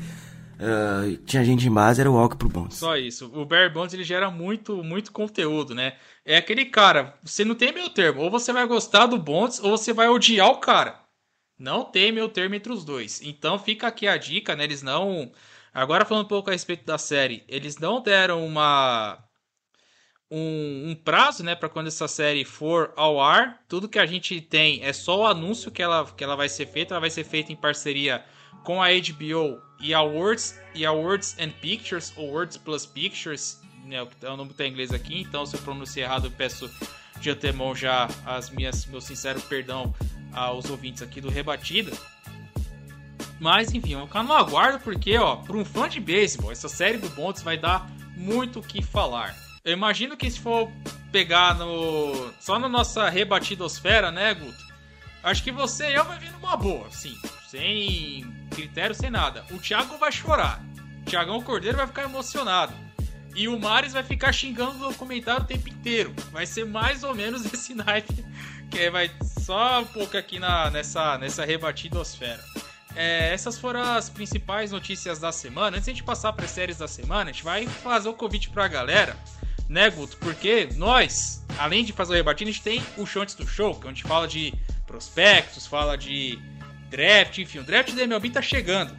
[0.60, 2.78] Uh, tinha gente em base, era o Walker pro Bonds.
[2.78, 3.32] Só isso.
[3.34, 5.96] O Barry Bonds ele gera muito, muito conteúdo, né?
[6.26, 8.22] É aquele cara, você não tem meio termo.
[8.22, 11.00] Ou você vai gostar do Bonds, ou você vai odiar o cara.
[11.60, 13.22] Não tem meio termo entre os dois.
[13.22, 14.64] Então fica aqui a dica, né?
[14.64, 15.32] Eles não.
[15.72, 19.24] Agora falando um pouco a respeito da série, eles não deram uma.
[20.30, 23.64] Um, um prazo, né, para quando essa série for ao ar.
[23.68, 26.66] Tudo que a gente tem é só o anúncio que ela, que ela vai ser
[26.66, 26.94] feita.
[26.96, 28.26] Ela vai ser feita em parceria
[28.64, 33.62] com a HBO e a Words, e a Words and Pictures, ou Words Plus Pictures,
[33.86, 36.70] né, o nome está em inglês aqui, então se eu pronunciei errado eu peço
[37.20, 39.94] de antemão já as minhas, meu sincero perdão
[40.34, 41.92] aos ouvintes aqui do Rebatida.
[43.40, 46.98] Mas enfim, vamos ficar no aguardo porque, ó, para um fã de beisebol, essa série
[46.98, 49.36] do Bonds vai dar muito o que falar.
[49.64, 50.72] Eu imagino que se for
[51.12, 54.66] pegar no só na nossa rebatidosfera, né, Guto?
[55.24, 57.16] Acho que você e eu vai vir numa boa, sim,
[57.48, 59.46] sem critério, sem nada.
[59.52, 60.62] O Thiago vai chorar.
[61.02, 62.74] O Thiagão Cordeiro vai ficar emocionado.
[63.36, 66.14] E o Mares vai ficar xingando no comentário o tempo inteiro.
[66.32, 68.26] Vai ser mais ou menos esse naipe
[68.70, 72.44] que vai só um pouco aqui na, nessa, nessa rebatidosfera.
[72.96, 75.78] É, essas foram as principais notícias da semana.
[75.78, 78.14] Antes de a gente passar para as séries da semana, a gente vai fazer o
[78.14, 79.16] convite para a galera,
[79.70, 80.18] né, Guto?
[80.18, 83.76] Porque nós, além de fazer o rebatido, a gente tem o show antes do show,
[83.76, 84.52] que é a gente fala de
[84.88, 86.40] prospectos, fala de
[86.90, 88.96] draft, enfim, o draft da MLB tá chegando.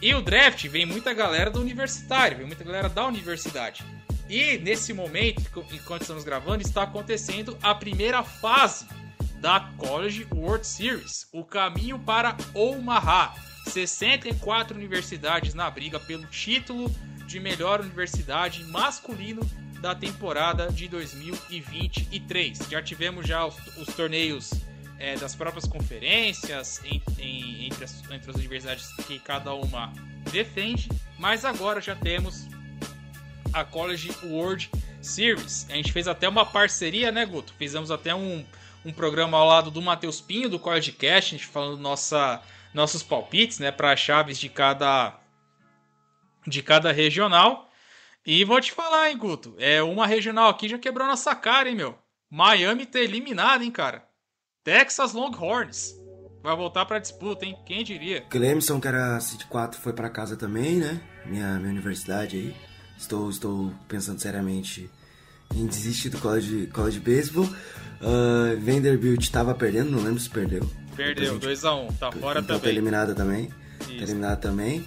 [0.00, 3.84] E o draft vem muita galera do universitário, vem muita galera da universidade.
[4.28, 5.42] E nesse momento,
[5.72, 8.86] enquanto estamos gravando, está acontecendo a primeira fase
[9.40, 13.34] da College World Series, o caminho para Omaha.
[13.68, 16.90] 64 universidades na briga pelo título
[17.26, 19.40] de melhor universidade masculino
[19.80, 22.58] da temporada de 2023.
[22.70, 24.50] Já tivemos já os, os torneios
[25.04, 29.92] é, das próprias conferências em, em, entre, as, entre as universidades que cada uma
[30.32, 30.88] defende,
[31.18, 32.48] mas agora já temos
[33.52, 34.70] a College World
[35.02, 35.66] Series.
[35.68, 37.52] A gente fez até uma parceria, né, Guto?
[37.58, 38.46] Fizemos até um,
[38.82, 42.40] um programa ao lado do Matheus Pinho, do Cordcast, a gente falando nossa,
[42.72, 45.20] nossos palpites, né, para chaves de cada
[46.46, 47.70] de cada regional.
[48.24, 51.74] E vou te falar, hein, Guto, é uma regional aqui já quebrou nossa cara, hein,
[51.74, 51.98] meu.
[52.30, 54.13] Miami tá eliminado, hein, cara.
[54.64, 55.94] Texas Longhorns
[56.42, 57.54] vai voltar para disputa, hein?
[57.66, 58.22] Quem diria?
[58.22, 61.02] Clemson, que era City 4, foi para casa também, né?
[61.26, 62.56] Minha, minha universidade aí.
[62.96, 64.90] Estou, estou pensando seriamente
[65.54, 67.44] em desistir do college, college baseball.
[67.44, 70.66] Uh, Vanderbilt estava perdendo, não lembro se perdeu.
[70.96, 72.60] Perdeu, 2x1, um, tá fora então, também.
[72.60, 73.50] Tá eliminada também.
[73.80, 73.96] Isso.
[73.98, 74.82] Tá eliminada também.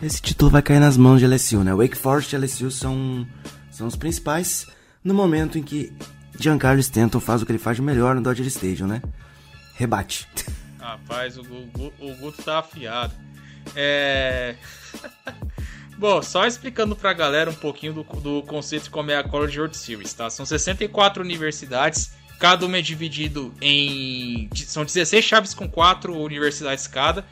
[0.00, 1.74] Esse título vai cair nas mãos de LSU, né?
[1.74, 3.26] Wake Forest e LSU são,
[3.68, 4.68] são os principais
[5.02, 5.92] no momento em que
[6.38, 9.02] Giancarlo Stanton faz o que ele faz melhor no Dodger Stadium, né?
[9.74, 10.28] Rebate.
[10.78, 13.12] Rapaz, o, o, o Guto tá afiado.
[13.74, 14.54] É...
[15.98, 19.58] Bom, só explicando pra galera um pouquinho do, do conceito de como é a College
[19.58, 20.30] World Series, tá?
[20.30, 24.48] São 64 universidades, cada uma é dividido em...
[24.54, 27.24] São 16 chaves com 4 universidades cada.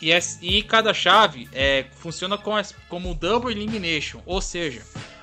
[0.00, 4.82] E, é, e cada chave é, funciona como, como Double Elimination, ou seja,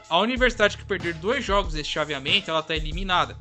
[0.09, 3.37] a universidade que perder dois jogos desse chaveamento, ela está eliminada.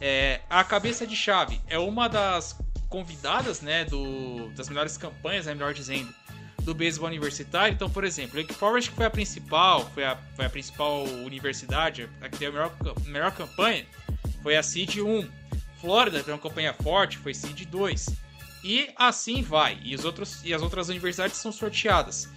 [0.00, 5.54] É, a cabeça de chave é uma das convidadas, né, do, das melhores campanhas, né,
[5.54, 6.12] melhor dizendo,
[6.62, 7.72] do beisebol universitário.
[7.72, 12.08] Então, por exemplo, Lake Forest que foi a principal, foi a, foi a principal universidade,
[12.20, 13.86] a que teve a melhor, melhor campanha,
[14.42, 15.28] foi a Seed 1.
[15.80, 18.08] Flórida tem uma campanha forte, foi Seed 2.
[18.62, 19.78] E assim vai.
[19.82, 22.28] E, os outros, e as outras universidades são sorteadas.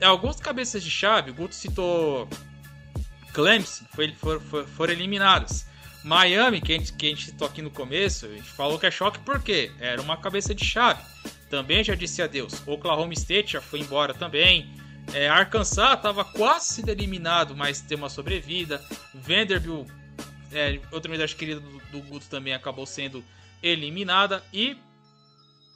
[0.00, 2.28] Alguns cabeças de chave, o Guto citou
[3.32, 5.66] Clemson, foi, for, for, foram eliminadas.
[6.04, 8.86] Miami, que a, gente, que a gente citou aqui no começo, a gente falou que
[8.86, 11.00] é choque porque era uma cabeça de chave
[11.52, 12.66] também já disse adeus.
[12.66, 14.74] Oklahoma State já foi embora também.
[15.12, 18.82] É, Arkansas estava quase sendo eliminado, mas tem uma sobrevida.
[19.12, 19.86] Vanderbilt,
[20.50, 23.22] é, outra unidade querida do, Guto, também acabou sendo
[23.62, 24.42] eliminada.
[24.50, 24.78] E,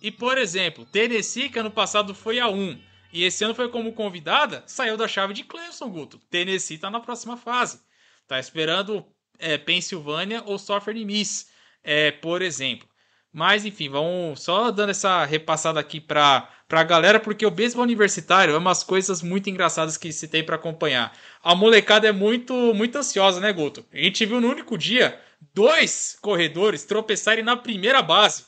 [0.01, 2.81] e, por exemplo, Tennessee, que ano passado foi a 1
[3.17, 6.19] e esse ano foi como convidada, saiu da chave de Clemson, Guto.
[6.31, 7.81] Tennessee está na próxima fase.
[8.29, 9.07] Tá esperando
[9.39, 11.49] é, Pensilvânia ou Southern Miss,
[11.83, 12.87] é, por exemplo.
[13.33, 18.55] Mas enfim, vamos só dando essa repassada aqui pra, pra galera, porque o beisebol universitário
[18.55, 21.17] é umas coisas muito engraçadas que se tem para acompanhar.
[21.43, 23.83] A molecada é muito muito ansiosa, né, Guto?
[23.95, 25.19] A gente viu no único dia
[25.55, 28.45] dois corredores tropeçarem na primeira base,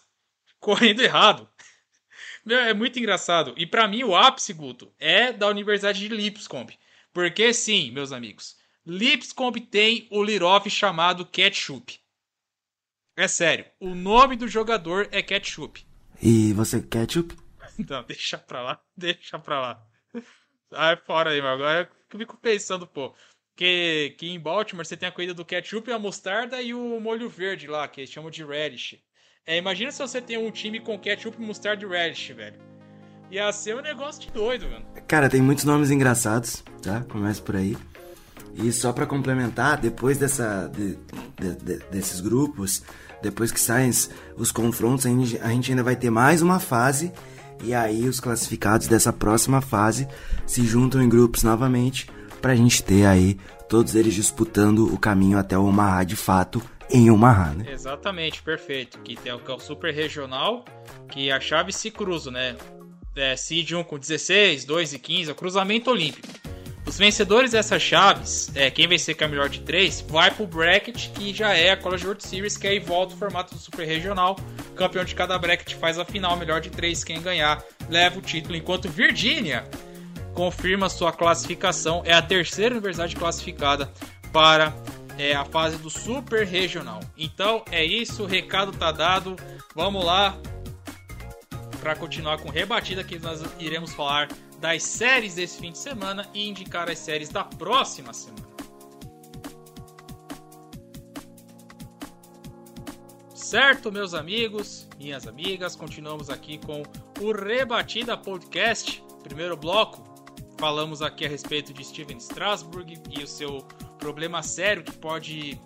[0.60, 1.48] correndo errado.
[2.48, 3.52] Meu, é muito engraçado.
[3.58, 6.72] E para mim o ápice, Guto, é da Universidade de Lipscomb.
[7.12, 8.56] Porque sim, meus amigos,
[8.86, 12.00] Lipscomb tem o Liroff chamado Ketchup.
[13.14, 15.86] É sério, o nome do jogador é Ketchup.
[16.22, 17.36] E você, Ketchup?
[17.86, 19.86] Não, deixa pra lá, deixa pra lá.
[20.72, 23.14] Sai fora aí, mas agora eu fico pensando, pô.
[23.56, 27.28] Que, que em Baltimore você tem a corrida do ketchup, a mostarda e o molho
[27.28, 29.02] verde lá, que eles chamam de relish.
[29.48, 32.56] É, imagina se você tem um time com ketchup, mostarda e relish, velho.
[33.30, 34.84] Ia ser um negócio de doido, mano.
[35.06, 37.00] Cara, tem muitos nomes engraçados, tá?
[37.08, 37.74] Começa por aí.
[38.52, 40.98] E só para complementar, depois dessa, de,
[41.40, 42.82] de, de, desses grupos,
[43.22, 43.90] depois que saem
[44.36, 47.10] os confrontos, a gente ainda vai ter mais uma fase.
[47.64, 50.06] E aí os classificados dessa próxima fase
[50.46, 52.06] se juntam em grupos novamente
[52.42, 57.10] pra gente ter aí todos eles disputando o caminho até o Omaha de fato em
[57.10, 57.70] Omaha, né?
[57.70, 58.98] Exatamente, perfeito.
[59.00, 60.64] Que tem o, que é o super regional,
[61.10, 62.56] que a chave se cruza, né?
[63.18, 66.28] é, Seed 1 com 16, 2 e 15, é o cruzamento olímpico.
[66.86, 71.10] Os vencedores dessas chaves, é, quem vencer com a melhor de 3, vai pro bracket
[71.10, 74.38] que já é a College World Series, que aí volta o formato do Super Regional.
[74.70, 78.22] O campeão de cada bracket faz a final, melhor de 3, quem ganhar leva o
[78.22, 79.64] título, enquanto Virgínia
[80.32, 83.92] confirma sua classificação, é a terceira universidade classificada
[84.32, 84.72] para
[85.18, 87.00] é, a fase do Super Regional.
[87.16, 89.36] Então é isso, o recado tá dado.
[89.74, 90.38] Vamos lá
[91.80, 94.28] para continuar com rebatida que nós iremos falar
[94.60, 98.48] das séries desse fim de semana e indicar as séries da próxima semana.
[103.34, 106.82] Certo, meus amigos, minhas amigas, continuamos aqui com
[107.20, 109.02] o Rebatida Podcast.
[109.22, 110.04] Primeiro bloco,
[110.58, 113.66] falamos aqui a respeito de Steven Strasburg e o seu
[113.98, 115.60] problema sério que pode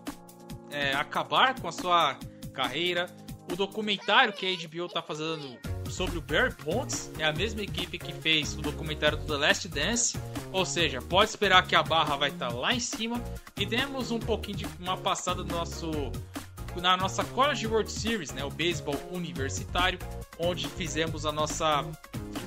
[0.70, 2.18] é, acabar com a sua
[2.52, 3.06] carreira.
[3.50, 5.58] O documentário que a HBO está fazendo
[5.90, 9.68] sobre o Barry Bonds é a mesma equipe que fez o documentário do The Last
[9.68, 10.18] Dance,
[10.50, 13.22] ou seja, pode esperar que a barra vai estar tá lá em cima.
[13.56, 15.90] E demos um pouquinho de uma passada do nosso
[16.80, 19.98] na nossa College World Series, né, o beisebol universitário,
[20.38, 21.84] onde fizemos a nossa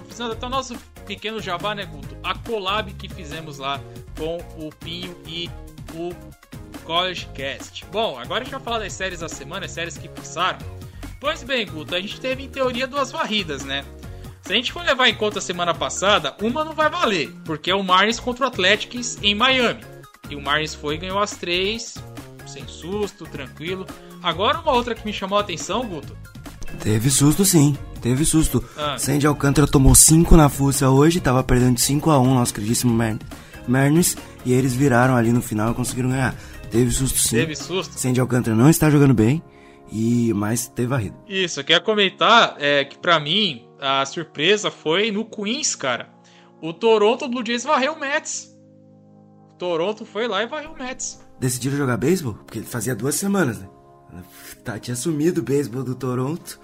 [0.07, 2.17] fizemos até o nosso pequeno jabá, né, Guto?
[2.23, 3.79] A collab que fizemos lá
[4.17, 5.49] com o Pinho e
[5.95, 6.13] o
[6.83, 7.85] College Cast.
[7.91, 10.59] Bom, agora a gente vai falar das séries da semana, as séries que passaram.
[11.19, 13.83] Pois bem, Guto, a gente teve em teoria duas varridas, né?
[14.43, 17.71] Se a gente for levar em conta a semana passada, uma não vai valer, porque
[17.71, 19.81] é o Marlins contra o Athletics em Miami.
[20.29, 21.95] E o Marlins foi e ganhou as três,
[22.45, 23.87] sem susto, tranquilo.
[24.21, 26.15] Agora uma outra que me chamou a atenção, Guto.
[26.79, 28.63] Teve susto sim, teve susto.
[28.77, 28.97] Ah.
[28.99, 32.93] Sandy Alcântara tomou 5 na fuça hoje, tava perdendo de 5 a 1 nosso queridíssimo
[33.67, 36.35] Marlins, e eles viraram ali no final e conseguiram ganhar.
[36.69, 37.37] Teve susto sim.
[37.37, 37.99] Teve susto.
[37.99, 39.43] Sandy Alcântara não está jogando bem
[39.91, 41.15] e mais teve varrido.
[41.27, 46.09] Isso, eu quero comentar é, que para mim a surpresa foi no Queens, cara.
[46.61, 48.55] O Toronto Blue Jays varreu o Mets.
[49.51, 51.19] O Toronto foi lá e varreu o Mets.
[51.39, 52.33] Decidiram jogar beisebol?
[52.45, 53.67] Porque fazia duas semanas, né?
[54.63, 56.59] Tá, tinha sumido o beisebol do Toronto.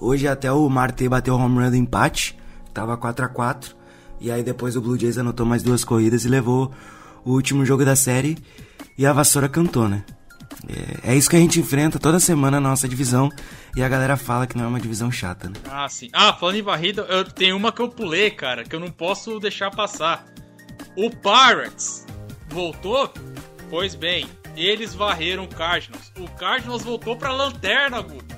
[0.00, 2.36] Hoje até o Marte bateu o home run do empate.
[2.74, 3.74] Tava 4 a 4
[4.20, 6.70] E aí depois o Blue Jays anotou mais duas corridas e levou
[7.26, 8.38] o último jogo da série.
[8.96, 10.04] E a vassoura cantou, né?
[11.04, 13.28] É, é, isso que a gente enfrenta toda semana na nossa divisão.
[13.76, 15.56] E a galera fala que não é uma divisão chata, né?
[15.70, 16.08] Ah, sim.
[16.12, 19.38] Ah, falando em varrida, eu tenho uma que eu pulei, cara, que eu não posso
[19.38, 20.24] deixar passar.
[20.96, 22.06] O Pirates
[22.48, 23.12] voltou?
[23.68, 26.12] Pois bem, eles varreram o Cardinals.
[26.18, 28.34] O Cardinals voltou pra lanterna, Guto.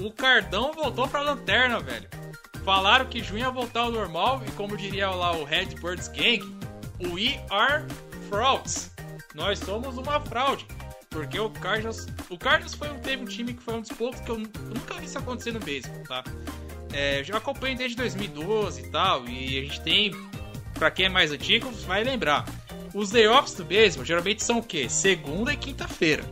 [0.00, 2.08] O Cardão voltou pra lanterna, velho.
[2.64, 6.57] Falaram que junho ia voltar ao normal e como diria lá o Redbirds Gang,
[7.00, 7.84] we are
[8.28, 8.90] frauds.
[9.34, 10.66] Nós somos uma fraude.
[11.10, 12.06] Porque o Cardinals.
[12.28, 14.74] O Cardinals foi um, teve um time que foi um dos poucos que eu, eu
[14.74, 16.22] nunca vi isso acontecer no beisebol, tá?
[16.92, 19.26] É, já acompanho desde 2012 e tal.
[19.26, 20.14] E a gente tem.
[20.74, 22.44] Pra quem é mais antigo, vai lembrar.
[22.94, 24.88] Os layoffs do beisebol geralmente são o quê?
[24.88, 26.24] Segunda e quinta-feira.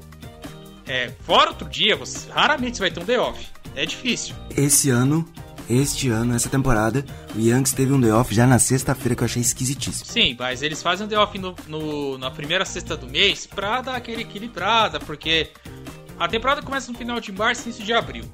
[0.87, 3.47] É, fora outro dia, você, raramente você vai ter um day off.
[3.75, 4.37] É difícil.
[4.57, 5.29] Esse ano
[5.69, 9.27] este ano, essa temporada, o Yankees teve um day off já na sexta-feira que eu
[9.27, 10.07] achei esquisitíssimo.
[10.07, 13.81] Sim, mas eles fazem um day off no, no, na primeira sexta do mês pra
[13.81, 15.51] dar aquele equilibrada, porque
[16.19, 18.25] a temporada começa no final de março e início de abril.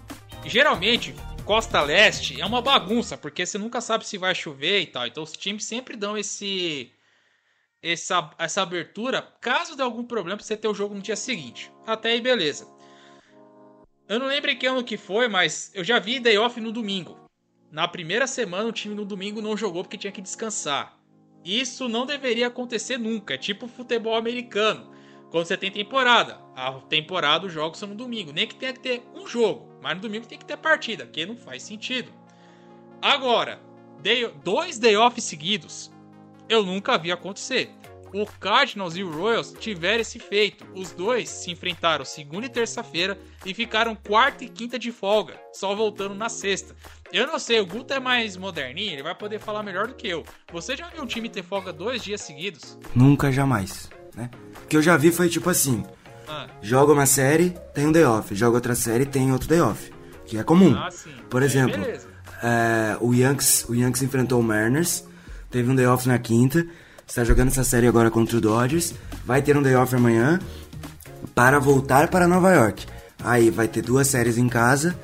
[0.45, 1.15] Geralmente,
[1.45, 5.07] Costa Leste é uma bagunça, porque você nunca sabe se vai chover e tal.
[5.07, 6.93] Então os times sempre dão esse
[7.83, 11.73] essa, essa abertura caso dê algum problema pra você ter o jogo no dia seguinte.
[11.87, 12.69] Até aí, beleza.
[14.09, 17.22] Eu não lembro que ano que foi, mas eu já vi day off no domingo.
[17.73, 20.99] Na primeira semana, o time no domingo não jogou porque tinha que descansar.
[21.43, 23.33] Isso não deveria acontecer nunca.
[23.33, 24.93] É tipo futebol americano.
[25.31, 28.31] Quando você tem temporada, a temporada, os jogos são no domingo.
[28.31, 31.25] Nem que tenha que ter um jogo, mas no domingo tem que ter partida, que
[31.25, 32.13] não faz sentido.
[33.01, 33.59] Agora,
[34.03, 35.91] day, dois day off seguidos,
[36.51, 37.71] eu nunca vi acontecer
[38.13, 40.67] o Cardinals e o Royals tiveram esse feito.
[40.75, 45.75] Os dois se enfrentaram segunda e terça-feira e ficaram quarta e quinta de folga, só
[45.75, 46.75] voltando na sexta.
[47.13, 50.09] Eu não sei, o Guto é mais moderninho, ele vai poder falar melhor do que
[50.09, 50.25] eu.
[50.53, 52.79] Você já viu um time ter folga dois dias seguidos?
[52.95, 53.91] Nunca, jamais.
[54.15, 54.31] Né?
[54.65, 55.85] O que eu já vi foi tipo assim:
[56.29, 56.47] ah.
[56.61, 59.93] joga uma série, tem um day off, joga outra série, tem outro day off.
[60.27, 60.75] Que é comum.
[60.75, 60.89] Ah,
[61.29, 61.83] Por exemplo,
[62.43, 65.05] é, o, Yankees, o Yankees enfrentou o Mariners,
[65.51, 66.67] teve um day off na quinta
[67.13, 70.41] está jogando essa série agora contra o Dodgers, vai ter um day off amanhã
[71.35, 72.87] para voltar para Nova York.
[73.23, 74.99] Aí vai ter duas séries em casa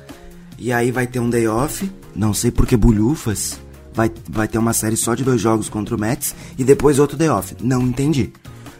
[0.57, 3.59] e aí vai ter um day off, não sei por que bulhufas.
[3.93, 7.15] Vai, vai ter uma série só de dois jogos contra o Mets e depois outro
[7.15, 7.55] day off.
[7.61, 8.33] Não entendi.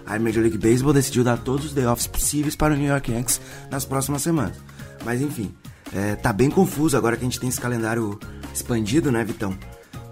[0.08, 3.12] A Major League Baseball decidiu dar todos os day offs possíveis para o New York
[3.12, 4.58] Yankees nas próximas semanas.
[5.06, 5.54] Mas enfim,
[5.94, 8.20] é, tá bem confuso agora que a gente tem esse calendário
[8.52, 9.56] expandido, né, Vitão?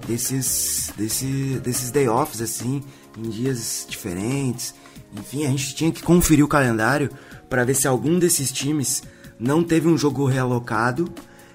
[0.07, 2.81] desses, desse, desses day offs, assim,
[3.17, 4.73] em dias diferentes.
[5.17, 7.09] Enfim, a gente tinha que conferir o calendário
[7.49, 9.03] para ver se algum desses times
[9.39, 11.11] não teve um jogo realocado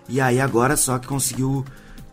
[0.09, 1.65] e aí agora só que conseguiu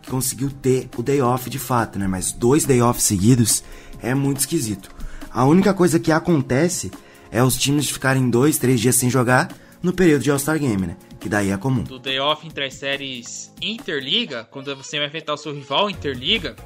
[0.02, 2.06] que conseguiu ter o day off de fato, né?
[2.06, 3.62] Mas dois day offs seguidos
[4.00, 4.90] é muito esquisito.
[5.30, 6.90] A única coisa que acontece
[7.30, 10.96] é os times ficarem dois, três dias sem jogar no período de All-Star Game, né?
[11.18, 11.82] Que daí é comum.
[11.82, 16.56] Do day off entre as séries Interliga, quando você vai enfrentar o seu rival Interliga,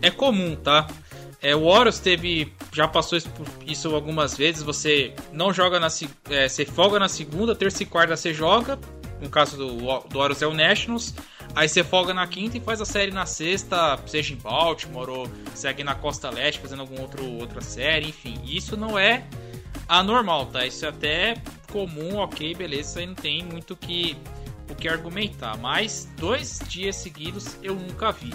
[0.00, 0.88] é comum, tá?
[1.42, 2.52] É, o Horus teve.
[2.72, 3.28] Já passou isso,
[3.66, 4.62] isso, algumas vezes.
[4.62, 5.88] Você não joga na.
[6.30, 8.78] É, você folga na segunda, terça e quarta você joga.
[9.20, 9.76] No caso do,
[10.08, 11.14] do Horus é o Nationals.
[11.54, 15.28] Aí você folga na quinta e faz a série na sexta, seja em Baltimore ou
[15.54, 18.40] segue na Costa Leste fazendo alguma outro, outra série, enfim.
[18.44, 19.26] Isso não é
[19.86, 20.64] anormal, tá?
[20.64, 21.34] Isso é até
[21.70, 24.16] comum, ok, beleza, isso aí não tem muito que,
[24.70, 25.58] o que argumentar.
[25.58, 28.32] Mas dois dias seguidos eu nunca vi.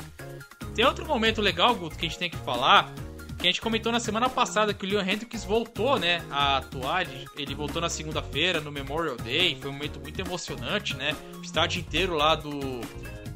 [0.78, 2.94] Tem outro momento legal, Guto, que a gente tem que falar,
[3.40, 7.08] que a gente comentou na semana passada que o Leon Hendricks voltou, né, a atuar.
[7.36, 9.58] Ele voltou na segunda-feira, no Memorial Day.
[9.60, 11.16] Foi um momento muito emocionante, né?
[11.36, 12.52] O estádio inteiro lá do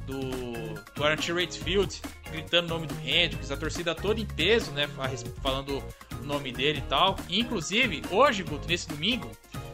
[0.05, 0.21] do,
[0.93, 1.99] do Archie Field
[2.31, 4.87] gritando o nome do Hendricks, a torcida toda em peso, né,
[5.41, 5.83] falando
[6.21, 7.15] o nome dele e tal.
[7.27, 9.31] E, inclusive, hoje, Guto, nesse domingo,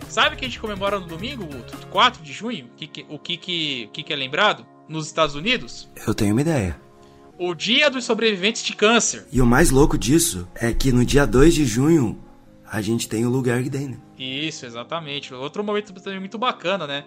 [0.08, 1.76] sabe o que a gente comemora no domingo, Guto?
[1.88, 2.70] 4 de junho?
[2.78, 4.66] Que que, o que, que, que é lembrado?
[4.88, 5.90] Nos Estados Unidos?
[6.08, 6.87] Eu tenho uma ideia.
[7.40, 9.28] O Dia dos Sobreviventes de Câncer.
[9.32, 12.20] E o mais louco disso é que no dia 2 de junho
[12.66, 14.00] a gente tem o lugar Day, né?
[14.18, 15.32] Isso, exatamente.
[15.36, 17.06] Outro momento também muito bacana, né?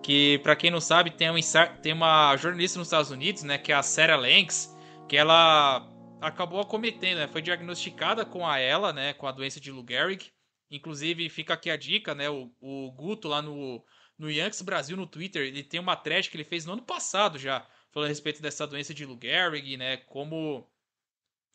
[0.00, 1.34] Que, para quem não sabe, tem, um,
[1.82, 3.58] tem uma jornalista nos Estados Unidos, né?
[3.58, 4.72] Que é a Sarah Lanks,
[5.08, 5.84] que ela
[6.20, 7.26] acabou acometendo, né?
[7.26, 9.12] Foi diagnosticada com a ela, né?
[9.14, 10.30] Com a doença de Lou Gehrig.
[10.70, 12.30] Inclusive, fica aqui a dica, né?
[12.30, 13.84] O, o Guto lá no,
[14.16, 17.36] no Yankees Brasil no Twitter, ele tem uma thread que ele fez no ano passado
[17.36, 19.98] já, falando a respeito dessa doença de Lou Gehrig, né?
[19.98, 20.66] Como,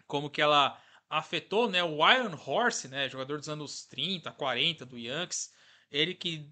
[0.06, 0.80] como que ela
[1.10, 1.84] afetou, né?
[1.84, 3.10] O Iron Horse, né?
[3.10, 5.52] Jogador dos anos 30, 40 do Yankees.
[5.92, 6.50] Ele que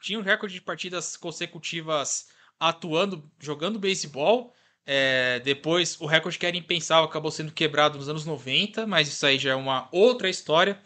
[0.00, 2.28] tinha um recorde de partidas consecutivas
[2.58, 4.52] atuando, jogando beisebol.
[4.84, 9.24] É, depois, o recorde que era impensável acabou sendo quebrado nos anos 90, mas isso
[9.24, 10.82] aí já é uma outra história.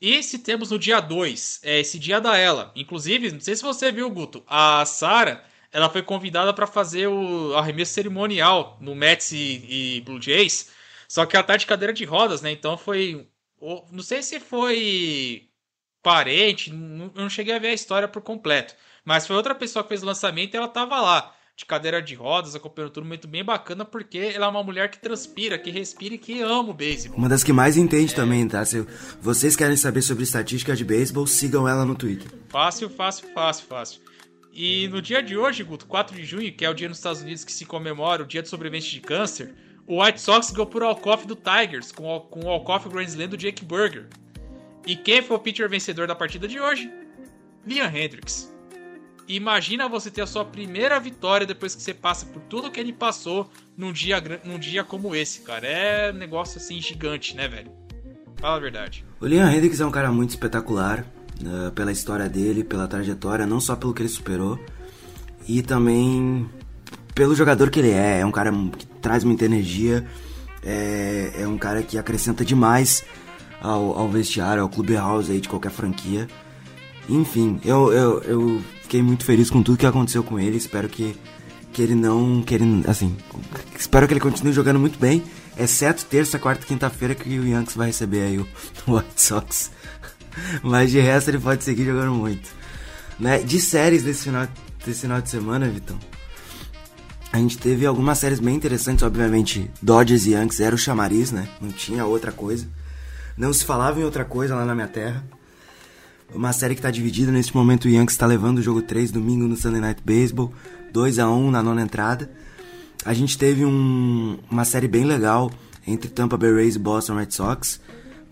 [0.00, 2.72] E se temos no dia 2, é esse dia da ela.
[2.74, 5.44] Inclusive, não sei se você viu, Guto, a Sara
[5.74, 10.70] ela foi convidada para fazer o arremesso cerimonial no Mets e, e, Blue Jays.
[11.08, 12.52] Só que ela tá de cadeira de rodas, né?
[12.52, 13.26] Então foi.
[13.90, 15.48] Não sei se foi
[16.00, 18.76] parente, não, não cheguei a ver a história por completo.
[19.04, 22.14] Mas foi outra pessoa que fez o lançamento e ela tava lá de cadeira de
[22.14, 26.14] rodas, acompanhando tudo muito bem bacana, porque ela é uma mulher que transpira, que respira
[26.14, 27.18] e que ama o beisebol.
[27.18, 28.16] Uma das que mais entende é.
[28.16, 28.64] também, tá?
[28.64, 28.86] Se
[29.20, 32.28] vocês querem saber sobre estatística de beisebol, sigam ela no Twitter.
[32.48, 34.13] Fácil, fácil, fácil, fácil.
[34.54, 37.20] E no dia de hoje, Guto, 4 de junho, que é o dia nos Estados
[37.20, 39.52] Unidos que se comemora o dia de sobrevivente de câncer,
[39.84, 43.26] o White Sox ganhou por walk-off do Tigers, com, o, com o walk-off Grand Slam
[43.26, 44.06] do Jake Burger.
[44.86, 46.88] E quem foi o pitcher vencedor da partida de hoje?
[47.66, 48.54] Liam Hendricks.
[49.26, 52.92] Imagina você ter a sua primeira vitória depois que você passa por tudo que ele
[52.92, 55.66] passou num dia, num dia como esse, cara.
[55.66, 57.72] É um negócio assim gigante, né, velho?
[58.36, 59.04] Fala a verdade.
[59.20, 61.04] O Liam Hendricks é um cara muito espetacular
[61.46, 64.58] uh, pela história dele, pela trajetória, não só pelo que ele superou,
[65.48, 66.48] e também
[67.14, 68.20] pelo jogador que ele é.
[68.20, 70.04] É um cara que traz muita energia,
[70.62, 73.04] é, é um cara que acrescenta demais
[73.60, 76.28] ao, ao vestiário, ao clubhouse aí de qualquer franquia.
[77.08, 80.56] Enfim, eu, eu, eu fiquei muito feliz com tudo que aconteceu com ele.
[80.56, 81.14] Espero que,
[81.72, 82.42] que ele não.
[82.42, 83.14] Que ele, assim,
[83.78, 85.22] espero que ele continue jogando muito bem.
[85.56, 88.46] Exceto terça, quarta e quinta-feira que o Yankees vai receber aí o,
[88.86, 89.70] o White Sox.
[90.62, 92.48] Mas de resto ele pode seguir jogando muito.
[93.18, 93.38] Né?
[93.38, 94.48] De séries desse final,
[94.84, 95.98] desse final de semana, Vitão.
[97.32, 99.70] A gente teve algumas séries bem interessantes, obviamente.
[99.82, 101.48] Dodgers e Yankees era o chamariz, né?
[101.60, 102.68] Não tinha outra coisa.
[103.36, 105.24] Não se falava em outra coisa lá na minha terra.
[106.32, 109.48] Uma série que está dividida, neste momento o Yankees está levando o jogo 3 domingo
[109.48, 110.52] no Sunday Night Baseball,
[110.92, 112.30] 2 a 1 na nona entrada.
[113.04, 115.50] A gente teve um, uma série bem legal
[115.86, 117.80] entre Tampa Bay Rays e Boston Red Sox.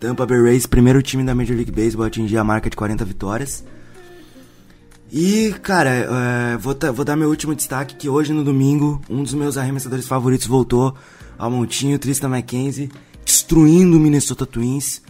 [0.03, 3.05] Tampa Bay Rays, primeiro time da Major League Baseball a atingir a marca de 40
[3.05, 3.63] vitórias.
[5.09, 9.33] E, cara, é, vou, vou, dar meu último destaque que hoje no domingo, um dos
[9.33, 10.93] meus arremessadores favoritos voltou
[11.37, 12.91] ao montinho, Tristan McKenzie,
[13.23, 15.01] destruindo o Minnesota Twins.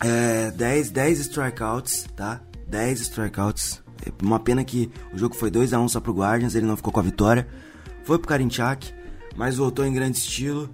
[0.00, 2.40] É, 10, 10 strikeouts, tá?
[2.66, 3.80] 10 strikeouts.
[4.04, 6.76] É uma pena que o jogo foi 2 a 1 só pro Guardians, ele não
[6.76, 7.46] ficou com a vitória.
[8.02, 8.92] Foi pro Karinchak,
[9.36, 10.68] mas voltou em grande estilo.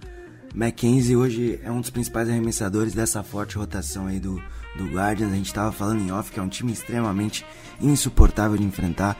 [0.54, 4.42] Mackenzie hoje é um dos principais arremessadores dessa forte rotação aí do,
[4.76, 5.32] do Guardians.
[5.32, 7.44] A gente tava falando em off que é um time extremamente
[7.80, 9.16] insuportável de enfrentar.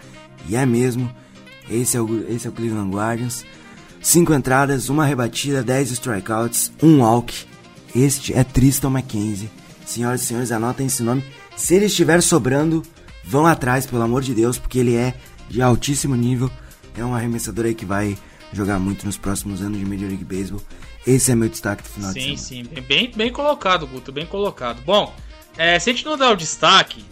[0.49, 1.12] E é mesmo.
[1.70, 3.45] Esse é o, esse é o Cleveland Guardians.
[4.01, 7.47] 5 entradas, uma rebatida, 10 strikeouts, um walk.
[7.95, 9.51] Este é Tristan McKenzie.
[9.85, 11.24] Senhoras e senhores, anotem esse nome.
[11.57, 12.83] Se ele estiver sobrando,
[13.24, 15.14] vão atrás, pelo amor de Deus, porque ele é
[15.49, 16.51] de altíssimo nível.
[16.97, 18.16] É um arremessador aí que vai
[18.53, 20.62] jogar muito nos próximos anos de Major League Baseball.
[21.09, 22.69] Esse é meu destaque do final sim, de semana.
[22.69, 22.83] Sim, sim.
[22.83, 24.13] Bem, bem colocado, Guto.
[24.13, 24.83] Bem colocado.
[24.83, 25.15] Bom,
[25.57, 27.03] é, se a gente não der o destaque,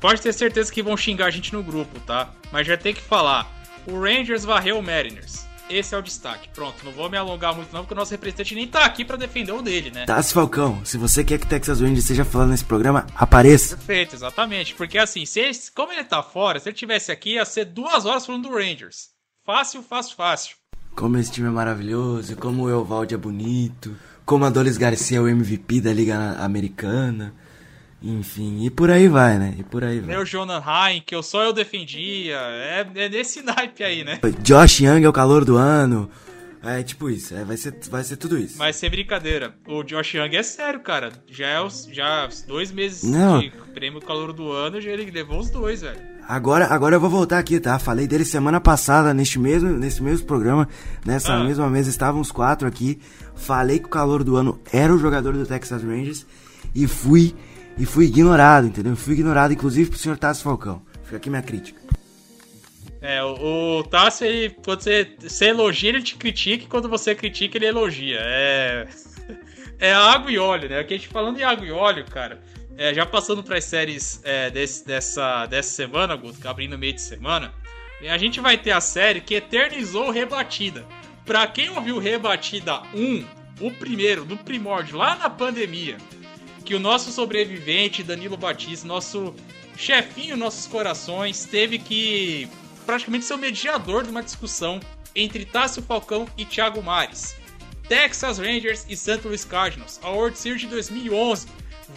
[0.00, 2.32] pode ter certeza que vão xingar a gente no grupo, tá?
[2.52, 3.50] Mas já tem que falar.
[3.86, 5.50] O Rangers varreu o Mariners.
[5.68, 6.48] Esse é o destaque.
[6.48, 9.16] Pronto, não vou me alongar muito não, porque o nosso representante nem tá aqui para
[9.16, 10.04] defender o dele, né?
[10.04, 13.76] Tassi Falcão, se você quer que Texas Rangers seja falando nesse programa, apareça.
[13.76, 14.74] Perfeito, exatamente.
[14.74, 18.06] Porque assim, se ele, como ele tá fora, se ele tivesse aqui, ia ser duas
[18.06, 19.10] horas falando do Rangers.
[19.44, 20.59] Fácil, fácil, fácil.
[20.94, 25.20] Como esse time é maravilhoso, como o Evaldi é bonito, como a Doris Garcia é
[25.20, 27.34] o MVP da Liga Americana.
[28.02, 29.54] Enfim, e por aí vai, né?
[29.58, 30.08] E por aí vai.
[30.14, 32.36] Meu Jonah Ryan, que eu só eu defendia.
[32.36, 34.18] É, é desse naipe aí, né?
[34.42, 36.10] Josh Young é o calor do ano.
[36.62, 38.58] É tipo isso, é, vai, ser, vai ser tudo isso.
[38.58, 39.54] Vai ser brincadeira.
[39.66, 41.10] O Josh Young é sério, cara.
[41.26, 43.40] Já é os, já dois meses Não.
[43.40, 46.09] de prêmio calor do ano, já ele levou os dois, velho.
[46.30, 47.76] Agora, agora eu vou voltar aqui, tá?
[47.76, 50.68] Falei dele semana passada, neste mesmo, nesse mesmo programa,
[51.04, 51.42] nessa Ah.
[51.42, 53.00] mesma mesa, estavam os quatro aqui.
[53.34, 56.24] Falei que o calor do ano era o jogador do Texas Rangers
[56.72, 57.34] e fui
[57.76, 58.94] e fui ignorado, entendeu?
[58.94, 60.80] Fui ignorado, inclusive pro senhor Tassi Falcão.
[61.02, 61.80] Fica aqui minha crítica.
[63.00, 67.12] É, o, o Tássio, ele, quando você, você elogia, ele te critica, e quando você
[67.12, 68.20] critica, ele elogia.
[68.20, 68.86] É.
[69.82, 70.78] É água e óleo, né?
[70.78, 72.38] Aqui a gente falando em água e óleo, cara.
[72.80, 76.94] É, já passando para as séries é, desse- dessa, dessa semana, Guto, abrindo o meio
[76.94, 77.52] de semana,
[78.08, 80.86] a gente vai ter a série que eternizou Rebatida.
[81.26, 83.26] Pra quem ouviu Rebatida 1,
[83.60, 85.98] o primeiro, do primórdio, lá na pandemia,
[86.64, 89.34] que o nosso sobrevivente, Danilo Batista, nosso
[89.76, 92.48] chefinho nossos corações, teve que
[92.86, 94.80] praticamente ser o mediador de uma discussão
[95.14, 97.36] entre Tássio Falcão e Thiago Mares.
[97.86, 99.20] Texas Rangers e St.
[99.24, 101.46] Louis Cardinals, a World Series de 2011,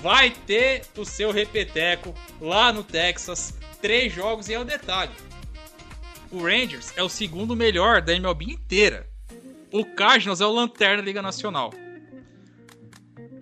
[0.02, 3.54] vai ter o seu repeteco lá no Texas.
[3.82, 5.12] Três jogos e é o detalhe.
[6.32, 9.08] O Rangers é o segundo melhor da MLB inteira.
[9.72, 11.74] O Cardinals é o lanterna da Liga Nacional.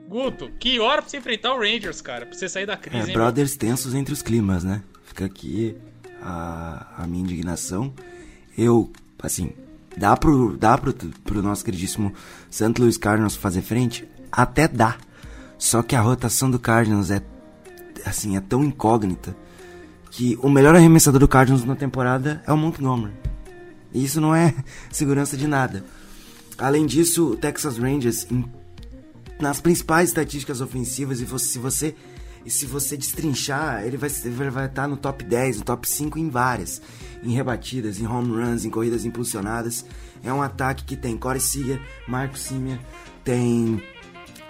[0.08, 2.26] Guto, que hora pra você enfrentar o Rangers, cara?
[2.26, 3.14] Pra você sair da É, crise, hein?
[3.14, 4.84] brothers tensos entre os climas, né?
[5.06, 5.76] Fica aqui
[6.22, 7.94] a, a minha indignação.
[8.58, 8.92] Eu,
[9.22, 9.52] assim,
[9.96, 12.14] dá pro, dá pro, pro nosso queridíssimo
[12.50, 12.74] St.
[12.78, 14.06] Louis Cardinals fazer frente?
[14.30, 14.98] Até dá.
[15.62, 17.22] Só que a rotação do Cardinals é,
[18.04, 19.38] assim, é tão incógnita
[20.10, 23.14] que o melhor arremessador do Cardinals na temporada é o Montgomery.
[23.94, 24.56] E isso não é
[24.92, 25.86] segurança de nada.
[26.58, 28.44] Além disso, o Texas Rangers, em
[29.40, 31.96] nas principais estatísticas ofensivas e se você
[32.44, 34.10] e se você destrinchar, ele vai
[34.50, 36.82] vai estar no top 10, no top 5 em várias,
[37.22, 39.86] em rebatidas, em home runs, em corridas impulsionadas.
[40.24, 42.80] É um ataque que tem Corey Seager, Marco Simia,
[43.24, 43.80] tem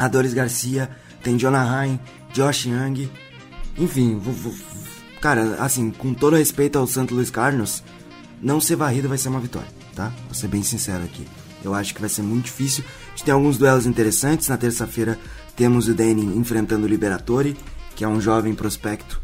[0.06, 0.90] Adolis Garcia,
[1.22, 2.00] tem Jonah Ryan,
[2.34, 3.10] Josh Young.
[3.78, 4.20] Enfim,
[5.22, 7.14] cara, assim, com todo respeito ao St.
[7.14, 7.84] Louis Cardinals,
[8.42, 10.12] não ser varrido vai ser uma vitória, tá?
[10.26, 11.28] Vou ser bem sincero aqui.
[11.64, 12.84] Eu acho que vai ser muito difícil.
[12.84, 14.48] A gente tem alguns duelos interessantes.
[14.48, 15.20] Na terça-feira
[15.56, 17.56] temos o Danny enfrentando o Liberatore,
[17.96, 19.22] que é um jovem prospecto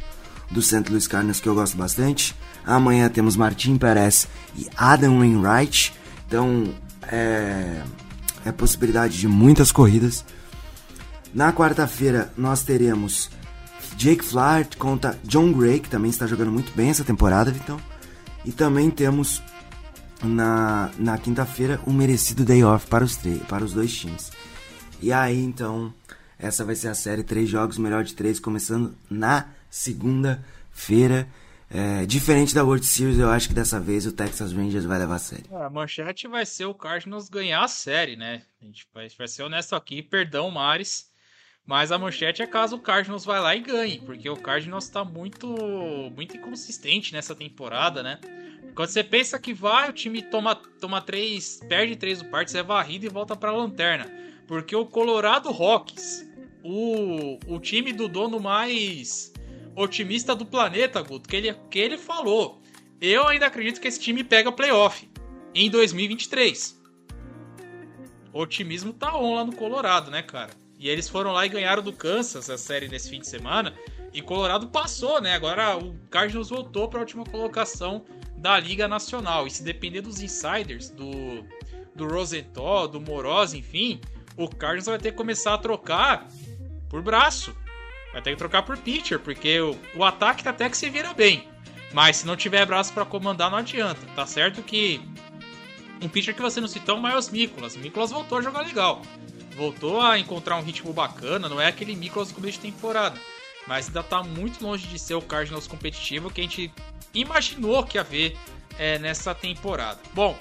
[0.52, 0.84] do St.
[0.90, 2.36] Louis Cardinals que eu gosto bastante.
[2.64, 5.92] Amanhã temos Martin Perez e Adam Wainwright.
[6.28, 6.72] Então,
[7.12, 7.82] é,
[8.46, 10.24] é possibilidade de muitas corridas.
[11.38, 13.30] Na quarta-feira nós teremos
[13.96, 17.80] Jake Flaherty contra John Gray, que também está jogando muito bem essa temporada, Vitão.
[18.44, 19.44] E também temos
[20.24, 24.32] na, na quinta-feira um merecido day off para os, para os dois times.
[25.00, 25.94] E aí, então,
[26.40, 31.30] essa vai ser a série Três Jogos Melhor de Três, começando na segunda-feira.
[31.70, 35.18] É, diferente da World Series, eu acho que dessa vez o Texas Rangers vai levar
[35.18, 35.46] a série.
[35.52, 38.42] A manchete vai ser o Cardinals ganhar a série, né?
[38.60, 41.16] A gente vai, vai ser honesto aqui, perdão, Mares.
[41.68, 45.04] Mas a manchete é caso o Cardinals vai lá e ganhe, porque o Cardinals tá
[45.04, 45.46] muito,
[46.16, 48.20] muito inconsistente nessa temporada, né?
[48.74, 52.64] Quando você pensa que vai, o time toma, toma três, perde três do partes, é
[52.64, 54.10] varrido e volta pra lanterna.
[54.48, 56.26] Porque o Colorado Rockies,
[56.64, 59.34] o, o time do dono mais
[59.76, 62.62] otimista do planeta, Guto, que ele, que ele falou.
[63.02, 65.10] Eu ainda acredito que esse time pega playoff
[65.54, 66.82] em 2023.
[68.32, 70.52] O otimismo tá on lá no Colorado, né, cara?
[70.80, 73.74] E eles foram lá e ganharam do Kansas a série nesse fim de semana.
[74.14, 75.34] E Colorado passou, né?
[75.34, 78.06] Agora o Cardinals voltou para a última colocação
[78.36, 79.48] da Liga Nacional.
[79.48, 81.44] E se depender dos insiders, do,
[81.96, 84.00] do Rosenthal, do Moroz, enfim,
[84.36, 86.28] o Cardinals vai ter que começar a trocar
[86.90, 87.56] por braço.
[88.14, 91.48] Vai ter que trocar por pitcher, porque o, o ataque até que se vira bem.
[91.94, 94.02] Mas se não tiver braço para comandar, não adianta.
[94.16, 95.02] Tá certo que
[96.02, 97.76] Um pitcher que você não citou é o Miles.
[97.76, 99.02] O Mikolas voltou a jogar legal.
[99.58, 103.20] Voltou a encontrar um ritmo bacana, não é aquele Mikolas do começo de temporada.
[103.66, 106.72] Mas ainda tá muito longe de ser o Cardinals competitivo que a gente
[107.12, 108.38] imaginou que ia ver
[108.78, 110.00] é, nessa temporada.
[110.14, 110.38] Bom,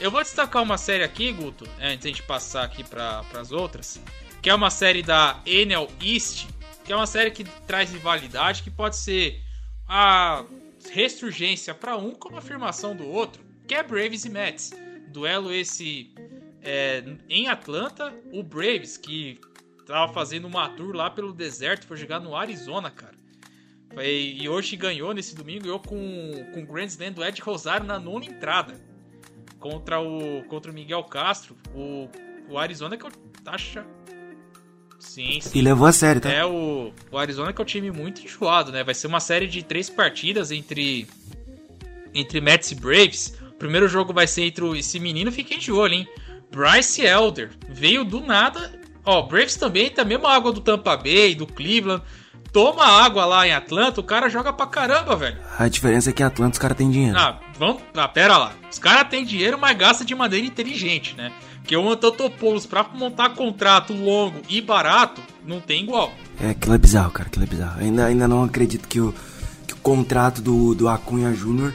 [0.00, 3.52] eu vou destacar uma série aqui, Guto, antes de a gente passar aqui para as
[3.52, 4.00] outras,
[4.40, 6.46] que é uma série da Enel East,
[6.84, 9.42] que é uma série que traz rivalidade, que pode ser
[9.86, 10.42] a
[10.90, 14.72] ressurgência para um como afirmação do outro, que é Braves e Mets.
[15.08, 16.10] Duelo esse
[16.64, 19.38] é, em Atlanta, o Braves, que
[19.86, 23.14] tava fazendo uma tour lá pelo deserto, foi jogar no Arizona, cara.
[24.02, 27.98] E hoje ganhou nesse domingo, eu com, com o Grand Slam do Ed Rosário na
[27.98, 28.74] nona entrada.
[29.60, 31.56] Contra o, contra o Miguel Castro.
[31.74, 32.08] O,
[32.48, 33.10] o Arizona que eu
[33.44, 33.86] taxa.
[34.98, 35.58] Sim, sim.
[35.58, 36.30] E levou a sério, tá?
[36.30, 38.82] É, o, o Arizona que é um time muito enjoado, né?
[38.82, 41.06] Vai ser uma série de três partidas entre.
[42.12, 43.38] Entre Mets e Braves.
[43.48, 46.08] O primeiro jogo vai ser entre esse menino, fiquem de olho, hein?
[46.54, 47.50] Bryce Elder.
[47.68, 48.72] Veio do nada.
[49.04, 52.02] Ó, Braves também tá a mesma água do Tampa Bay, do Cleveland
[52.54, 55.36] toma água lá em Atlanta, o cara joga pra caramba, velho.
[55.58, 57.18] A diferença é que em Atlanta os caras têm dinheiro.
[57.18, 57.82] Ah, vamos.
[57.92, 58.52] Ah, pera lá.
[58.70, 61.32] Os caras têm dinheiro, mas gasta de maneira inteligente, né?
[61.56, 66.12] Porque o Antetokounmpo pra montar contrato longo e barato, não tem igual.
[66.40, 67.80] É, aquilo é bizarro, cara, aquilo é bizarro.
[67.80, 69.12] Ainda, ainda não acredito que o,
[69.66, 71.74] que o contrato do, do Acunha Júnior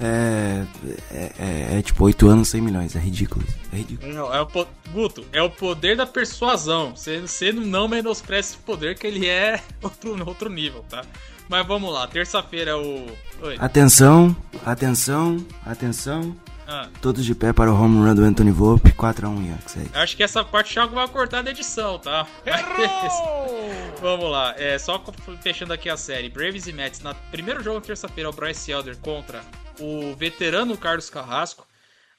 [0.00, 0.64] é,
[1.10, 2.96] é, é, é, tipo 8 anos, 100 milhões.
[2.96, 3.44] É ridículo.
[3.72, 4.12] É ridículo.
[4.12, 4.48] Não, é o,
[4.92, 6.94] Guto, é o poder da persuasão.
[6.94, 11.02] Você, você não menospreza esse poder, que ele é outro, outro nível, tá?
[11.48, 13.06] Mas vamos lá, terça-feira é o.
[13.40, 13.56] Oi.
[13.58, 14.34] Atenção,
[14.64, 16.36] atenção, atenção.
[16.68, 16.88] Ah.
[17.00, 19.76] Todos de pé para o home run do Anthony Volpe, 4x1 Yankees.
[19.94, 22.26] É Acho que essa parte Thiago vai cortar da edição, tá?
[24.02, 25.00] Vamos lá, é, só
[25.40, 26.28] fechando aqui a série.
[26.28, 29.44] Braves e Mets, na primeiro jogo terça-feira, o Bryce Elder contra
[29.78, 31.66] o veterano Carlos Carrasco.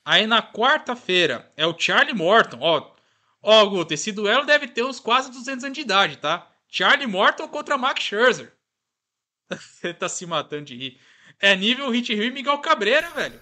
[0.05, 2.57] Aí na quarta-feira é o Charlie Morton.
[2.61, 2.89] Ó,
[3.43, 6.49] ó, Guto, esse duelo deve ter uns quase 200 anos de idade, tá?
[6.69, 8.53] Charlie Morton contra Max Scherzer.
[9.51, 10.99] Você tá se matando de rir.
[11.39, 13.39] É nível Hit Hill e Miguel Cabreira, velho.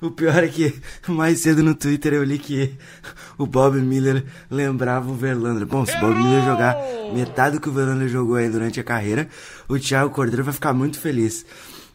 [0.00, 0.74] O pior é que
[1.08, 2.76] mais cedo no Twitter eu li que
[3.38, 5.66] o Bob Miller lembrava o Verlander.
[5.66, 6.76] Bom, se o Bob Miller jogar
[7.14, 9.28] metade do que o Verlander jogou aí durante a carreira,
[9.68, 11.46] o Thiago Cordeiro vai ficar muito feliz.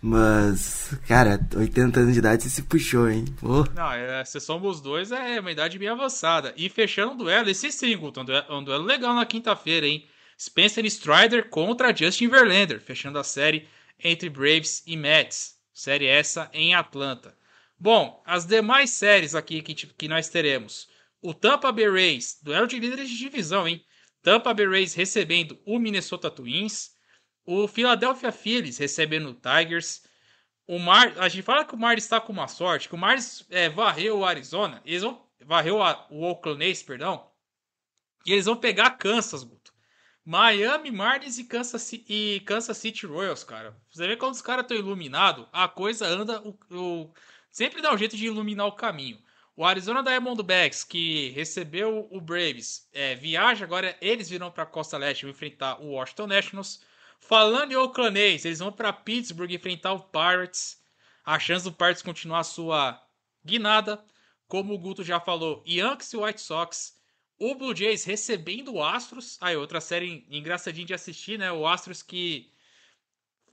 [0.02, 3.26] Mas, cara, 80 anos de idade você se puxou, hein?
[3.44, 3.66] Oh.
[3.76, 6.54] Não, é, se somos dois, é uma idade bem avançada.
[6.58, 10.06] E fechando o duelo, esse um duelo, um duelo legal na quinta-feira, hein?
[10.40, 13.68] Spencer Strider contra Justin Verlander, fechando a série
[14.04, 15.58] entre Braves e Mets.
[15.74, 17.38] Série essa em Atlanta.
[17.78, 20.90] Bom, as demais séries aqui que, que nós teremos.
[21.22, 23.84] O Tampa Bay Rays, duelo de líderes de divisão, hein?
[24.22, 26.92] Tampa Bay Rays recebendo o Minnesota Twins.
[27.46, 30.04] O Philadelphia Phillies recebendo o Tigers.
[30.68, 33.18] O Mar, a gente fala que o Mar está com uma sorte, que o Mar
[33.50, 37.30] é, varreu o Arizona, eles vão varreu a, o Oakland A's, perdão,
[38.26, 39.48] e eles vão pegar Kansas.
[40.30, 43.76] Miami Marlins e Kansas, e Kansas City Royals, cara.
[43.90, 47.12] Você vê quando os caras estão iluminados, a coisa anda, o, o,
[47.50, 49.20] sempre dá um jeito de iluminar o caminho.
[49.58, 55.00] O Arizona Diamondbacks, que recebeu o Braves, é, viaja agora, eles virão para a Costa
[55.00, 56.80] Leste enfrentar o Washington Nationals.
[57.20, 60.80] Falando em Oakland A's, eles vão para Pittsburgh enfrentar o Pirates.
[61.26, 63.02] A chance do Pirates continuar sua
[63.44, 64.00] guinada,
[64.48, 66.99] como o Guto já falou, Yankees e White Sox.
[67.40, 69.38] O Blue Jays recebendo o Astros.
[69.40, 71.52] Aí, outra série engraçadinha de assistir, né?
[71.52, 72.52] O Astros que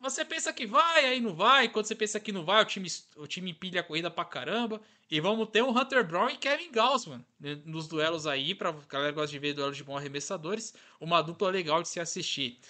[0.01, 1.69] você pensa que vai, aí não vai.
[1.69, 4.81] Quando você pensa que não vai, o time, o time empilha a corrida pra caramba.
[5.11, 8.73] E vamos ter o um Hunter Brown e Kevin Gaussman né, nos duelos aí, pra
[8.89, 10.75] galera gosta de ver duelos de bons arremessadores.
[11.01, 12.61] Uma dupla legal de se assistir.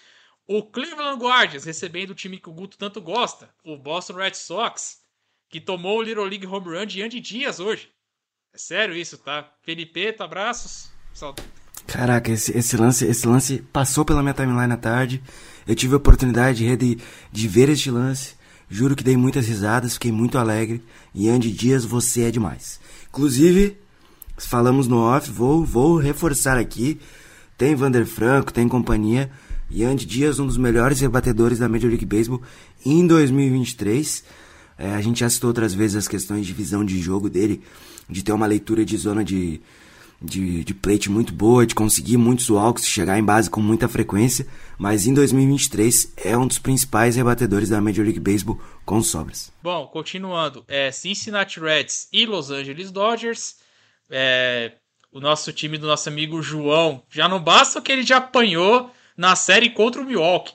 [0.47, 5.03] O Cleveland Guardians recebendo o time que o Guto tanto gosta, o Boston Red Sox,
[5.49, 7.91] que tomou o Little League Home Run de Andy Dias hoje.
[8.53, 9.53] É sério isso, tá?
[9.63, 10.96] Felipe, abraços.
[11.87, 15.23] Caraca, esse, esse, lance, esse lance passou pela minha timeline à tarde.
[15.67, 16.99] Eu tive a oportunidade de,
[17.33, 18.35] de ver este lance.
[18.69, 20.85] Juro que dei muitas risadas, fiquei muito alegre.
[21.15, 22.79] E Andy Dias, você é demais.
[23.09, 23.79] Inclusive,
[24.37, 27.01] falamos no off, vou, vou reforçar aqui.
[27.57, 29.31] Tem Vander Franco, tem companhia.
[29.71, 32.43] E Andy Dias, um dos melhores rebatedores da Major League Baseball
[32.85, 34.23] em 2023.
[34.77, 37.63] É, a gente já citou outras vezes as questões de visão de jogo dele,
[38.07, 39.63] de ter uma leitura de zona de,
[40.21, 44.47] de, de plate muito boa, de conseguir muitos walks, chegar em base com muita frequência,
[44.79, 49.53] mas em 2023 é um dos principais rebatedores da Major League Baseball com sobras.
[49.63, 53.57] Bom, continuando, é, Cincinnati Reds e Los Angeles Dodgers.
[54.11, 54.73] É,
[55.11, 59.35] o nosso time do nosso amigo João, já não basta que ele já apanhou na
[59.35, 60.53] série contra o Milwaukee.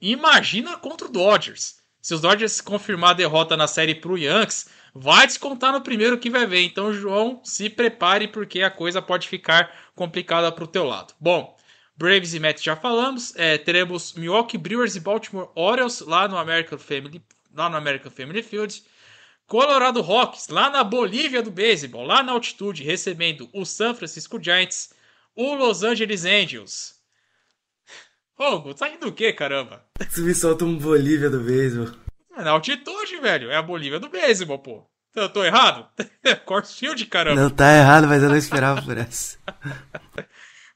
[0.00, 1.76] Imagina contra o Dodgers.
[2.02, 6.30] Se os Dodgers confirmar a derrota na série pro Yankees, vai descontar no primeiro que
[6.30, 6.62] vai ver.
[6.62, 11.14] Então, João, se prepare porque a coisa pode ficar complicada pro teu lado.
[11.20, 11.56] Bom,
[11.96, 13.34] Braves e Mets já falamos.
[13.36, 17.22] É, teremos Milwaukee Brewers e Baltimore Orioles lá no American Family,
[17.54, 18.82] lá no American Family Field.
[19.46, 24.94] Colorado Rocks, lá na Bolívia do beisebol, lá na altitude, recebendo o San Francisco Giants,
[25.34, 26.94] o Los Angeles Angels.
[28.38, 29.84] Ô, tá indo o quê, caramba?
[29.98, 31.88] Você me solta um Bolívia do beisebol.
[32.40, 33.50] É na altitude, velho.
[33.50, 34.86] É a Bolívia do beisebol, pô.
[35.14, 35.86] Eu tô errado?
[36.46, 37.40] Coors Field, caramba.
[37.40, 39.38] Não tá errado, mas eu não esperava por essa.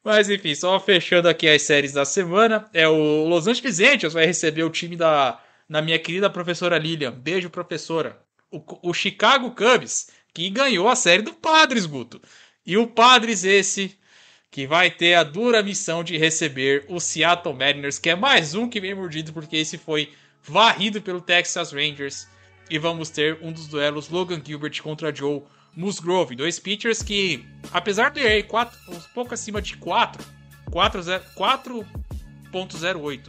[0.05, 4.27] Mas enfim, só fechando aqui as séries da semana, é o Los Angeles Angels vai
[4.27, 7.11] receber o time da, na minha querida professora Lilian.
[7.11, 12.21] Beijo, professora o, o Chicago Cubs, que ganhou a série do Padres, Guto.
[12.67, 13.99] E o Padres esse
[14.51, 18.69] que vai ter a dura missão de receber o Seattle Mariners, que é mais um
[18.69, 20.13] que vem mordido, porque esse foi
[20.47, 22.29] varrido pelo Texas Rangers.
[22.71, 25.43] E vamos ter um dos duelos Logan Gilbert contra Joe
[25.77, 30.25] Musgrove, dois pitchers que, apesar do ERA 4, um pouco acima de 4,
[30.71, 33.21] 4.08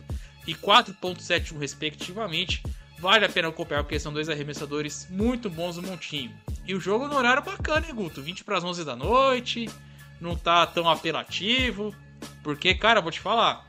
[0.48, 2.64] e 4.71 respectivamente,
[2.98, 6.32] Vale a pena acompanhar porque são dois arremessadores muito bons no montinho.
[6.66, 8.22] E o jogo no horário bacana, hein, Guto?
[8.22, 9.70] 20 para as 11 da noite,
[10.20, 11.94] não tá tão apelativo.
[12.42, 13.68] Porque, cara, vou te falar,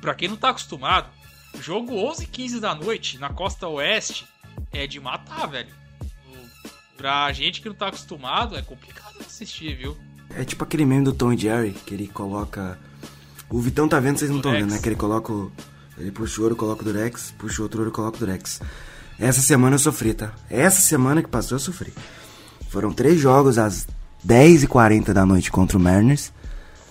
[0.00, 1.08] pra quem não tá acostumado,
[1.60, 4.26] jogo 11 e 15 da noite na costa oeste
[4.72, 5.68] é de matar, velho.
[6.96, 9.96] Pra gente que não tá acostumado, é complicado assistir, viu?
[10.30, 12.78] É tipo aquele meme do Tom e Jerry, que ele coloca.
[13.50, 14.78] O Vitão tá vendo, vocês não estão vendo, né?
[14.78, 15.52] Que ele coloca o
[15.98, 18.60] ele puxa o ouro, coloca o Durex, puxa outro ouro, coloca o Durex.
[19.18, 20.32] Essa semana eu sofri, tá?
[20.50, 21.92] Essa semana que passou eu sofri.
[22.68, 23.86] Foram três jogos às
[24.26, 26.32] 10h40 da noite contra o Mariners.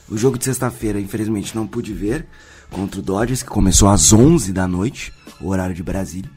[0.09, 2.25] O jogo de sexta-feira, infelizmente, não pude ver.
[2.73, 6.29] Contra o Dodgers, que começou às 11 da noite, o horário de Brasília.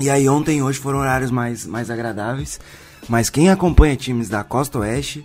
[0.00, 2.60] E aí ontem e hoje foram horários mais, mais agradáveis.
[3.08, 5.24] Mas quem acompanha times da Costa Oeste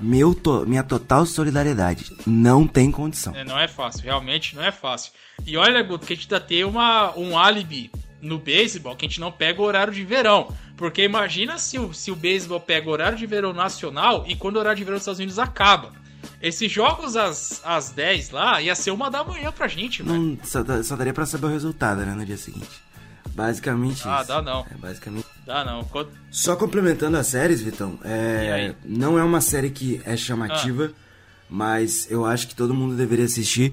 [0.00, 2.10] meu to minha total solidariedade.
[2.26, 3.34] Não tem condição.
[3.34, 5.12] É, não é fácil, realmente não é fácil.
[5.46, 7.90] E olha, Guto, que a gente ainda tem uma, um álibi
[8.20, 10.48] no beisebol que a gente não pega o horário de verão.
[10.76, 14.56] Porque imagina se o, se o beisebol pega o horário de verão nacional e quando
[14.56, 15.92] o horário de verão dos Estados Unidos acaba.
[16.44, 20.38] Esses jogos às, às 10 lá ia ser uma da manhã pra gente, mano.
[20.44, 22.82] Só, só daria pra saber o resultado, né, no dia seguinte.
[23.34, 24.28] Basicamente ah, isso.
[24.28, 24.60] dá não.
[24.70, 25.26] É, basicamente.
[25.46, 25.88] Dá não.
[26.30, 28.74] Só complementando as séries, Vitão, é...
[28.84, 30.98] não é uma série que é chamativa, ah.
[31.48, 33.72] mas eu acho que todo mundo deveria assistir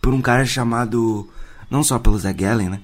[0.00, 1.28] por um cara chamado.
[1.68, 2.80] Não só pelo Zach Gallen, né?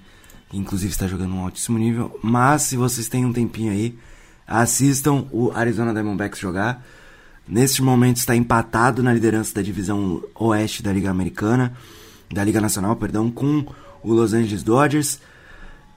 [0.49, 3.97] Que inclusive está jogando um altíssimo nível, mas se vocês têm um tempinho aí,
[4.45, 6.85] assistam o Arizona Diamondbacks jogar.
[7.49, 11.75] Neste momento está empatado na liderança da divisão oeste da Liga Americana,
[12.33, 13.67] da Liga Nacional, perdão, com
[14.03, 15.21] o Los Angeles Dodgers.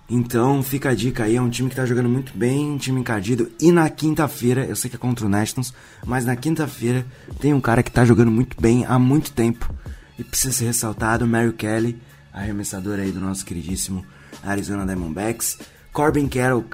[0.09, 2.99] Então fica a dica aí, é um time que tá jogando muito bem, um time
[2.99, 3.51] encardido.
[3.59, 5.73] E na quinta-feira, eu sei que é contra o Nationals,
[6.05, 7.05] mas na quinta-feira
[7.39, 9.73] tem um cara que tá jogando muito bem há muito tempo.
[10.17, 11.99] E precisa ser ressaltado, Mary Kelly,
[12.31, 14.05] arremessador aí do nosso queridíssimo
[14.43, 15.57] Arizona Diamondbacks.
[15.91, 16.65] Corbin Carroll,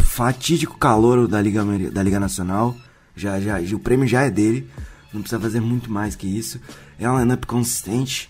[0.00, 2.76] fatídico calor da Liga, da Liga Nacional.
[3.18, 4.68] Já, já, o prêmio já é dele,
[5.12, 6.60] não precisa fazer muito mais que isso.
[6.98, 8.28] É um lineup consistente,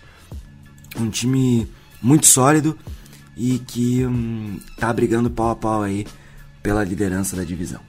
[0.97, 1.67] um time
[2.01, 2.77] muito sólido
[3.35, 6.05] e que hum, tá brigando pau a pau aí
[6.61, 7.81] pela liderança da divisão.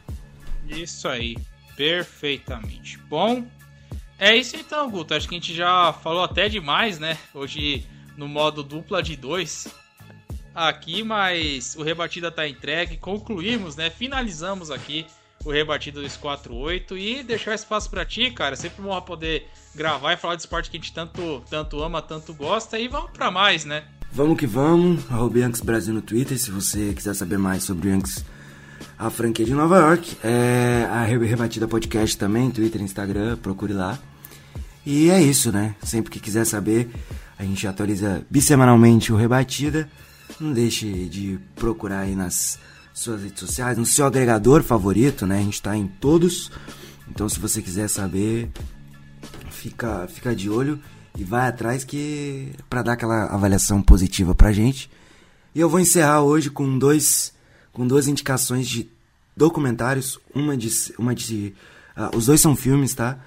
[0.69, 1.37] Isso aí,
[1.77, 2.99] perfeitamente.
[3.09, 3.45] Bom,
[4.19, 5.15] é isso então, Guto.
[5.15, 7.19] Acho que a gente já falou até demais, né?
[7.35, 7.87] Hoje
[8.17, 9.67] no modo dupla de dois
[10.55, 12.97] aqui, mas o Rebatida tá entregue.
[12.97, 13.91] Concluímos, né?
[13.91, 15.07] Finalizamos aqui
[15.45, 18.57] o Rebatida 248 e deixar espaço para ti, cara.
[18.57, 22.35] Sempre bom poder gravar e falar de esporte que a gente tanto, tanto ama, tanto
[22.35, 22.79] gosta.
[22.79, 23.85] E vamos para mais, né?
[24.13, 27.93] Vamos que vamos, arroba Yankees Brasil no Twitter, se você quiser saber mais sobre o
[27.93, 28.25] Yankees,
[28.99, 30.17] a franquia de Nova York.
[30.23, 33.99] É a Rebatida Podcast também, Twitter, Instagram, procure lá.
[34.85, 35.77] E é isso, né?
[35.83, 36.91] Sempre que quiser saber,
[37.39, 39.89] a gente atualiza bissemanalmente o Rebatida.
[40.41, 42.59] Não deixe de procurar aí nas
[43.01, 45.39] suas redes sociais, no seu agregador favorito, né?
[45.39, 46.51] A gente tá em todos.
[47.09, 48.51] Então se você quiser saber,
[49.51, 50.79] fica, fica de olho
[51.19, 54.91] e vai atrás que para dar aquela avaliação positiva pra gente.
[55.55, 57.33] E eu vou encerrar hoje com dois
[57.73, 58.87] com duas indicações de
[59.35, 61.55] documentários, uma de uma de
[61.97, 63.19] uh, os dois são filmes, tá?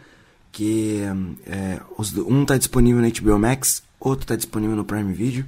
[0.51, 1.01] Que
[1.47, 5.47] é, os, um tá disponível no HBO Max, outro tá disponível no Prime Video.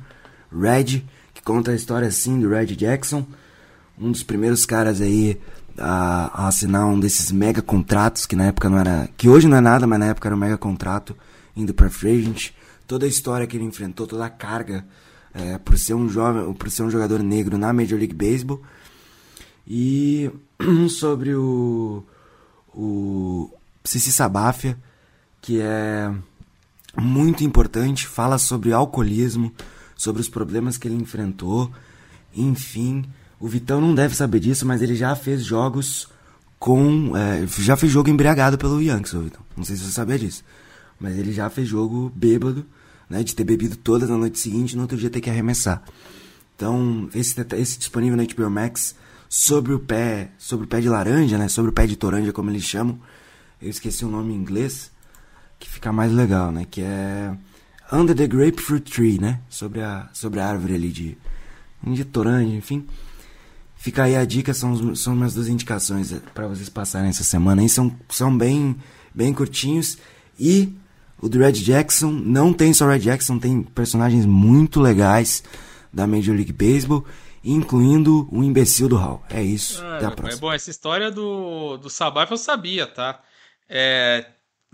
[0.52, 3.28] Red, que conta a história assim do Red Jackson,
[4.00, 5.40] um dos primeiros caras aí
[5.78, 9.58] a, a assinar um desses mega contratos que na época não era, que hoje não
[9.58, 11.16] é nada, mas na época era um mega contrato
[11.56, 12.52] indo para free agent,
[12.86, 14.86] toda a história que ele enfrentou, toda a carga
[15.34, 18.62] é, por ser um jovem, por ser um jogador negro na Major League Baseball.
[19.68, 20.32] E
[20.90, 22.04] sobre o,
[22.74, 23.50] o
[23.84, 24.78] Cici Sabáfia,
[25.42, 26.12] que é
[26.98, 29.52] muito importante, fala sobre alcoolismo,
[29.96, 31.72] sobre os problemas que ele enfrentou,
[32.36, 33.06] enfim.
[33.40, 36.08] O Vitão não deve saber disso, mas ele já fez jogos
[36.60, 37.16] com.
[37.16, 39.42] É, já fez jogo embriagado pelo Yankees, Vitão.
[39.56, 40.44] Não sei se você sabia disso.
[41.00, 42.66] Mas ele já fez jogo bêbado,
[43.10, 43.24] né?
[43.24, 45.84] De ter bebido toda na noite seguinte e no outro dia ter que arremessar.
[46.56, 48.96] Então, esse, esse disponível na HBO Max
[49.28, 51.48] sobre o pé, sobre o pé de laranja, né?
[51.50, 52.98] Sobre o pé de toranja, como eles chamam.
[53.62, 54.92] Eu esqueci o nome em inglês,
[55.60, 56.66] que fica mais legal, né?
[56.70, 57.36] Que é
[57.92, 59.42] Under the Grapefruit Tree, né?
[59.50, 61.18] Sobre a, sobre a árvore ali de,
[61.84, 62.88] de toranja, enfim.
[63.86, 67.62] Fica aí a dica, são, são minhas duas indicações eh, para vocês passarem essa semana.
[67.62, 68.76] Aí são, são bem,
[69.14, 70.00] bem curtinhos.
[70.40, 70.74] E
[71.22, 75.44] o do Red Jackson, não tem só Red Jackson, tem personagens muito legais
[75.94, 77.06] da Major League Baseball,
[77.44, 79.24] incluindo o imbecil do Hall.
[79.30, 79.80] É isso.
[79.86, 80.40] Ah, até a próxima.
[80.40, 83.22] É bom, essa história do, do Sabaf eu sabia, tá?
[83.70, 84.26] É,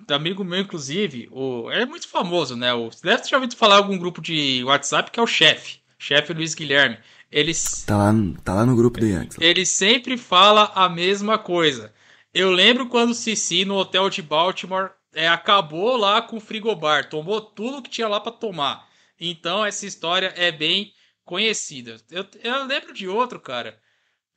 [0.09, 2.73] amigo meu, inclusive, o, é muito famoso, né?
[2.73, 5.27] O, você deve ter já ouvido falar em algum grupo de WhatsApp que é o
[5.27, 5.81] chefe.
[5.99, 6.97] Chefe Luiz Guilherme.
[7.31, 8.13] Eles, tá, lá,
[8.43, 9.37] tá lá no grupo do Yankees.
[9.39, 11.93] Ele sempre fala a mesma coisa.
[12.33, 17.09] Eu lembro quando o Cici, no hotel de Baltimore, é, acabou lá com o frigobar.
[17.09, 18.85] Tomou tudo que tinha lá para tomar.
[19.19, 21.97] Então, essa história é bem conhecida.
[22.09, 23.79] Eu, eu lembro de outro, cara.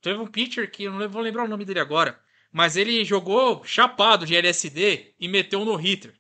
[0.01, 2.19] Teve um pitcher que eu não vou lembrar o nome dele agora.
[2.53, 6.15] Mas ele jogou chapado de LSD e meteu no hitter.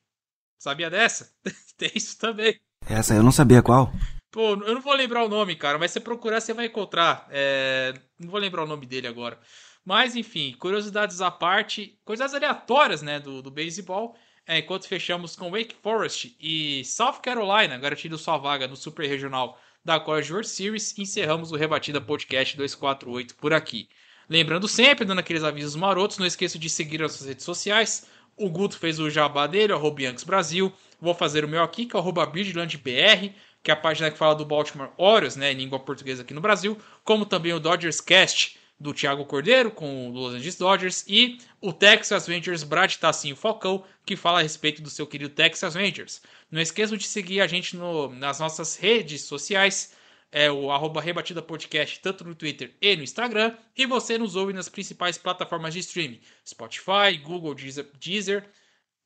[0.58, 1.30] Sabia dessa?
[1.78, 2.58] Tem isso também.
[2.88, 3.92] Essa eu não sabia qual.
[4.34, 7.28] Pô, eu não vou lembrar o nome, cara, mas se procurar você vai encontrar.
[7.30, 7.94] É...
[8.18, 9.38] Não vou lembrar o nome dele agora.
[9.84, 14.16] Mas, enfim, curiosidades à parte, coisas aleatórias, né, do, do beisebol.
[14.44, 19.56] É, enquanto fechamos com Wake Forest e South Carolina, garantindo sua vaga no Super Regional
[19.84, 23.88] da College World Series, encerramos o Rebatida Podcast 248 por aqui.
[24.28, 28.08] Lembrando sempre, dando aqueles avisos marotos, não esqueça de seguir as nossas redes sociais.
[28.36, 30.72] O Guto fez o jabá dele, arroba Brasil.
[31.00, 33.32] Vou fazer o meu aqui, que é arroba BR
[33.64, 36.40] que é a página que fala do Baltimore Orioles, né, em língua portuguesa aqui no
[36.40, 41.38] Brasil, como também o Dodgers Cast do Thiago Cordeiro com o Los Angeles Dodgers e
[41.62, 46.20] o Texas Rangers Brad Tassinho Falcão, que fala a respeito do seu querido Texas Rangers.
[46.50, 49.96] Não esqueçam de seguir a gente no, nas nossas redes sociais,
[50.30, 54.52] é o arroba Rebatida Podcast, tanto no Twitter e no Instagram, e você nos ouve
[54.52, 58.50] nas principais plataformas de streaming, Spotify, Google, Deezer, Deezer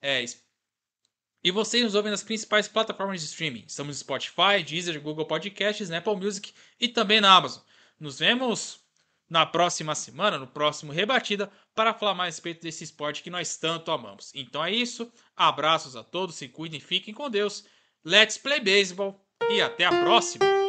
[0.02, 0.24] é,
[1.48, 3.64] e você nos ouve nas principais plataformas de streaming.
[3.66, 7.62] Estamos no Spotify, Deezer, Google Podcasts, Apple Music e também na Amazon.
[7.98, 8.80] Nos vemos
[9.30, 13.56] na próxima semana, no próximo Rebatida, para falar mais a respeito desse esporte que nós
[13.56, 14.30] tanto amamos.
[14.34, 15.10] Então é isso.
[15.34, 17.64] Abraços a todos, se cuidem, fiquem com Deus.
[18.04, 19.18] Let's play baseball
[19.50, 20.67] e até a próxima!